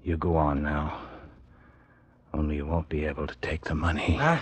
You 0.05 0.19
go 0.19 0.37
on 0.37 0.63
now. 0.63 1.01
Only 2.35 2.57
you 2.57 2.67
won't 2.67 2.91
be 2.91 3.07
able 3.07 3.27
to 3.27 3.37
take 3.37 3.65
the 3.65 3.75
money. 3.75 4.17
Huh? 4.17 4.41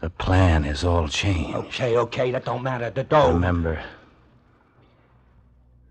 The 0.00 0.10
plan 0.10 0.64
is 0.64 0.82
all 0.82 1.06
changed. 1.06 1.54
Okay, 1.54 1.96
okay, 1.96 2.32
that 2.32 2.44
don't 2.44 2.64
matter. 2.64 2.90
The 2.90 3.04
dough. 3.04 3.34
Remember. 3.34 3.80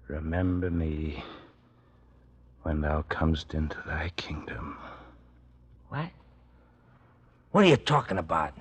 Remember 0.09 0.71
me 0.71 1.23
when 2.63 2.81
thou 2.81 3.03
comest 3.09 3.53
into 3.53 3.77
thy 3.85 4.09
kingdom. 4.15 4.75
What? 5.89 6.09
What 7.51 7.63
are 7.63 7.67
you 7.67 7.77
talking 7.77 8.17
about? 8.17 8.53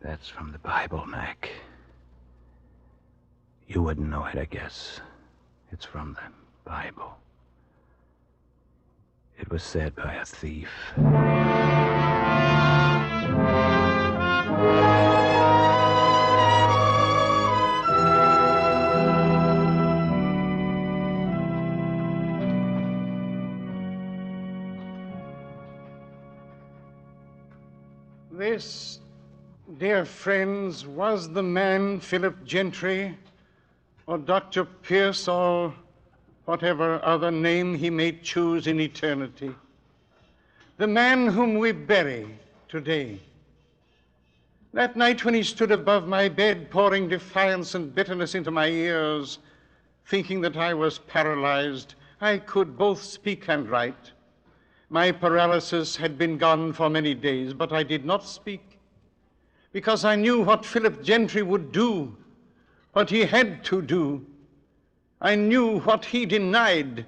That's 0.00 0.28
from 0.28 0.50
the 0.50 0.58
Bible, 0.58 1.04
Mac. 1.04 1.50
You 3.68 3.82
wouldn't 3.82 4.08
know 4.08 4.24
it, 4.24 4.38
I 4.38 4.46
guess. 4.46 5.00
It's 5.70 5.84
from 5.84 6.14
the 6.14 6.32
Bible. 6.64 7.18
It 9.38 9.50
was 9.50 9.62
said 9.62 9.94
by 9.94 10.14
a 10.14 10.24
thief. 10.24 10.70
This, 28.58 28.98
dear 29.78 30.04
friends, 30.04 30.84
was 30.84 31.30
the 31.32 31.44
man, 31.44 32.00
Philip 32.00 32.44
Gentry, 32.44 33.16
or 34.08 34.18
Dr. 34.18 34.64
Pierce, 34.64 35.28
or 35.28 35.72
whatever 36.44 37.00
other 37.04 37.30
name 37.30 37.76
he 37.76 37.88
may 37.88 38.10
choose 38.10 38.66
in 38.66 38.80
eternity. 38.80 39.54
The 40.76 40.88
man 40.88 41.28
whom 41.28 41.54
we 41.54 41.70
bury 41.70 42.36
today. 42.68 43.20
That 44.72 44.96
night 44.96 45.24
when 45.24 45.34
he 45.34 45.44
stood 45.44 45.70
above 45.70 46.08
my 46.08 46.28
bed, 46.28 46.68
pouring 46.68 47.08
defiance 47.08 47.76
and 47.76 47.94
bitterness 47.94 48.34
into 48.34 48.50
my 48.50 48.66
ears, 48.66 49.38
thinking 50.06 50.40
that 50.40 50.56
I 50.56 50.74
was 50.74 50.98
paralyzed, 50.98 51.94
I 52.20 52.38
could 52.38 52.76
both 52.76 53.04
speak 53.04 53.48
and 53.48 53.70
write. 53.70 54.10
My 54.90 55.12
paralysis 55.12 55.96
had 55.96 56.16
been 56.16 56.38
gone 56.38 56.72
for 56.72 56.88
many 56.88 57.14
days, 57.14 57.52
but 57.52 57.72
I 57.72 57.82
did 57.82 58.04
not 58.04 58.24
speak 58.24 58.78
because 59.72 60.04
I 60.04 60.16
knew 60.16 60.40
what 60.40 60.64
Philip 60.64 61.02
Gentry 61.02 61.42
would 61.42 61.72
do, 61.72 62.16
what 62.92 63.10
he 63.10 63.20
had 63.24 63.64
to 63.64 63.82
do. 63.82 64.26
I 65.20 65.34
knew 65.34 65.80
what 65.80 66.06
he 66.06 66.24
denied 66.24 67.04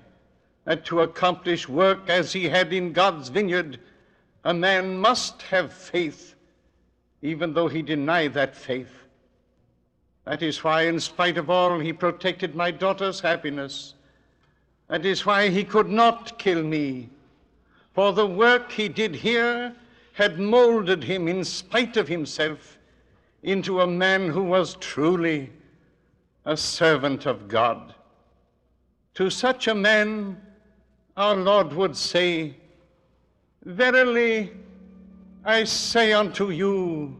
that 0.64 0.84
to 0.86 1.00
accomplish 1.00 1.68
work 1.68 2.08
as 2.08 2.32
he 2.32 2.48
had 2.48 2.72
in 2.72 2.92
God's 2.92 3.28
vineyard, 3.28 3.80
a 4.44 4.52
man 4.52 4.98
must 4.98 5.42
have 5.42 5.72
faith, 5.72 6.34
even 7.22 7.54
though 7.54 7.68
he 7.68 7.82
denied 7.82 8.34
that 8.34 8.54
faith. 8.54 8.92
That 10.26 10.42
is 10.42 10.62
why, 10.62 10.82
in 10.82 11.00
spite 11.00 11.38
of 11.38 11.48
all, 11.48 11.78
he 11.78 11.92
protected 11.92 12.54
my 12.54 12.70
daughter's 12.70 13.20
happiness. 13.20 13.94
That 14.88 15.06
is 15.06 15.24
why 15.24 15.48
he 15.48 15.64
could 15.64 15.88
not 15.88 16.38
kill 16.38 16.62
me. 16.62 17.08
For 17.92 18.12
the 18.12 18.26
work 18.26 18.72
he 18.72 18.88
did 18.88 19.14
here 19.14 19.74
had 20.12 20.38
molded 20.38 21.04
him, 21.04 21.28
in 21.28 21.44
spite 21.44 21.96
of 21.96 22.08
himself, 22.08 22.78
into 23.42 23.80
a 23.80 23.86
man 23.86 24.28
who 24.28 24.42
was 24.42 24.76
truly 24.76 25.50
a 26.44 26.56
servant 26.56 27.26
of 27.26 27.48
God. 27.48 27.94
To 29.14 29.30
such 29.30 29.66
a 29.66 29.74
man, 29.74 30.40
our 31.16 31.34
Lord 31.34 31.72
would 31.72 31.96
say, 31.96 32.56
Verily, 33.64 34.52
I 35.44 35.64
say 35.64 36.12
unto 36.12 36.50
you, 36.50 37.16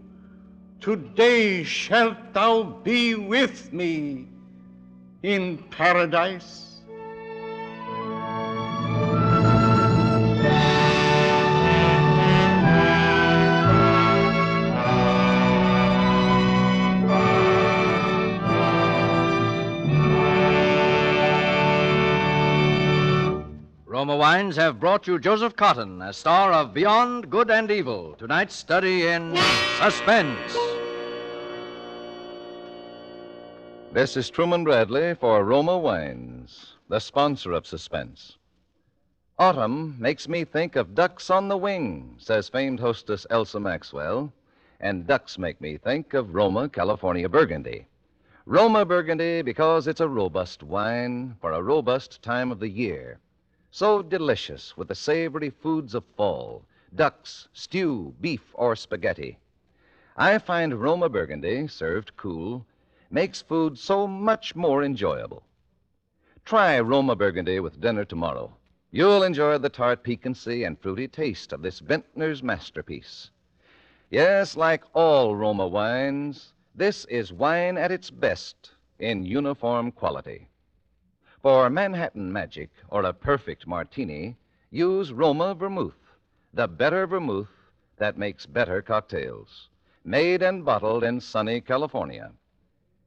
today 0.81 1.63
shalt 1.65 2.33
thou 2.33 2.63
be 2.63 3.15
with 3.15 3.73
me 3.73 4.29
in 5.23 5.59
paradise. 5.71 6.70
Wines 24.21 24.57
have 24.57 24.79
brought 24.79 25.07
you 25.07 25.19
Joseph 25.19 25.57
Cotten 25.57 26.07
a 26.07 26.13
star 26.13 26.53
of 26.53 26.75
Beyond 26.75 27.31
Good 27.31 27.51
and 27.51 27.71
Evil, 27.71 28.15
tonight's 28.19 28.55
study 28.55 29.07
in 29.07 29.35
suspense. 29.79 30.55
This 33.95 34.19
is 34.19 34.29
Truman 34.29 34.63
Bradley 34.63 35.15
for 35.15 35.43
Roma 35.43 35.79
Wines, 35.79 36.75
the 36.91 36.99
sponsor 36.99 37.53
of 37.53 37.67
Suspense. 37.67 38.37
Autumn 39.39 39.97
makes 39.99 40.29
me 40.29 40.45
think 40.45 40.77
of 40.77 40.95
ducks 40.95 41.31
on 41.31 41.49
the 41.49 41.57
wing, 41.57 42.15
says 42.19 42.51
famed 42.51 42.79
hostess 42.79 43.27
Elsa 43.31 43.59
Maxwell, 43.59 44.31
and 44.81 45.07
ducks 45.07 45.39
make 45.39 45.63
me 45.63 45.79
think 45.79 46.13
of 46.13 46.35
Roma, 46.35 46.69
California 46.69 47.27
Burgundy. 47.27 47.87
Roma 48.45 48.85
Burgundy 48.85 49.41
because 49.41 49.87
it's 49.87 50.03
a 50.03 50.09
robust 50.09 50.63
wine 50.63 51.37
for 51.41 51.53
a 51.53 51.63
robust 51.63 52.21
time 52.21 52.53
of 52.53 52.61
the 52.61 52.69
year. 52.69 53.19
So 53.73 54.03
delicious 54.03 54.77
with 54.77 54.89
the 54.89 54.95
savory 54.95 55.51
foods 55.51 55.95
of 55.95 56.05
fall 56.17 56.65
ducks, 56.95 57.47
stew, 57.53 58.15
beef, 58.21 58.53
or 58.55 58.75
spaghetti. 58.75 59.39
I 60.17 60.39
find 60.39 60.81
Roma 60.81 61.09
Burgundy, 61.09 61.69
served 61.69 62.17
cool, 62.17 62.67
makes 63.11 63.43
food 63.43 63.79
so 63.79 64.09
much 64.09 64.57
more 64.57 64.83
enjoyable. 64.83 65.45
Try 66.45 66.81
Roma 66.81 67.15
Burgundy 67.15 67.61
with 67.61 67.81
dinner 67.81 68.05
tomorrow. 68.05 68.57
You'll 68.91 69.23
enjoy 69.23 69.59
the 69.59 69.69
tart 69.69 70.03
piquancy 70.03 70.65
and 70.65 70.77
fruity 70.77 71.07
taste 71.07 71.53
of 71.53 71.63
this 71.63 71.79
vintner's 71.79 72.43
masterpiece. 72.43 73.31
Yes, 74.11 74.57
like 74.57 74.83
all 74.95 75.37
Roma 75.37 75.69
wines, 75.69 76.55
this 76.75 77.05
is 77.05 77.33
wine 77.33 77.79
at 77.79 77.93
its 77.93 78.11
best 78.11 78.73
in 78.99 79.25
uniform 79.25 79.93
quality. 79.93 80.49
For 81.43 81.71
Manhattan 81.71 82.31
Magic 82.31 82.69
or 82.91 83.03
a 83.03 83.15
perfect 83.15 83.67
martini, 83.67 84.37
use 84.71 85.11
Roma 85.11 85.55
Vermouth, 85.55 85.97
the 86.53 86.69
better 86.69 87.07
vermouth 87.07 87.49
that 87.97 88.19
makes 88.19 88.45
better 88.45 88.83
cocktails. 88.83 89.71
Made 90.05 90.43
and 90.43 90.67
bottled 90.67 91.03
in 91.03 91.19
sunny 91.19 91.63
California. 91.63 92.33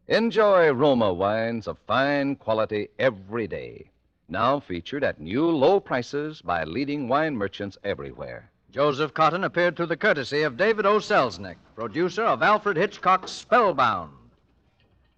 Enjoy 0.07 0.71
Roma 0.71 1.13
wines 1.13 1.67
of 1.67 1.77
fine 1.85 2.35
quality 2.35 2.89
every 2.97 3.45
day. 3.45 3.91
Now 4.27 4.59
featured 4.59 5.03
at 5.03 5.21
new 5.21 5.47
low 5.51 5.79
prices 5.79 6.41
by 6.41 6.63
leading 6.63 7.07
wine 7.07 7.35
merchants 7.35 7.77
everywhere. 7.83 8.49
Joseph 8.71 9.13
Cotten 9.13 9.43
appeared 9.43 9.75
through 9.75 9.85
the 9.85 9.95
courtesy 9.95 10.41
of 10.41 10.57
David 10.57 10.87
O. 10.87 10.97
Selznick, 10.97 11.57
producer 11.75 12.23
of 12.23 12.41
Alfred 12.41 12.77
Hitchcock's 12.77 13.31
Spellbound. 13.31 14.11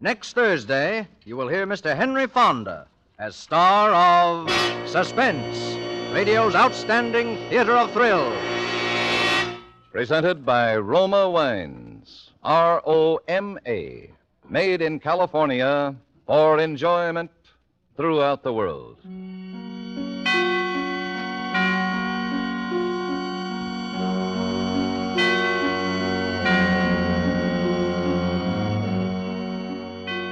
Next 0.02 0.34
Thursday, 0.34 1.08
you 1.24 1.38
will 1.38 1.48
hear 1.48 1.66
Mr. 1.66 1.96
Henry 1.96 2.28
Fonda 2.28 2.88
as 3.18 3.36
star 3.36 3.94
of 3.94 4.50
Suspense, 4.88 5.78
radio's 6.14 6.54
outstanding 6.54 7.38
theater 7.50 7.72
of 7.74 7.92
thrills. 7.92 8.38
Presented 9.92 10.46
by 10.46 10.76
Roma 10.76 11.30
Wines, 11.30 12.32
R 12.44 12.82
O 12.86 13.20
M 13.28 13.58
A, 13.66 14.10
made 14.50 14.82
in 14.82 15.00
California 15.00 15.96
for 16.28 16.60
enjoyment 16.60 17.32
throughout 17.96 18.44
the 18.44 18.52
world. 18.52 18.98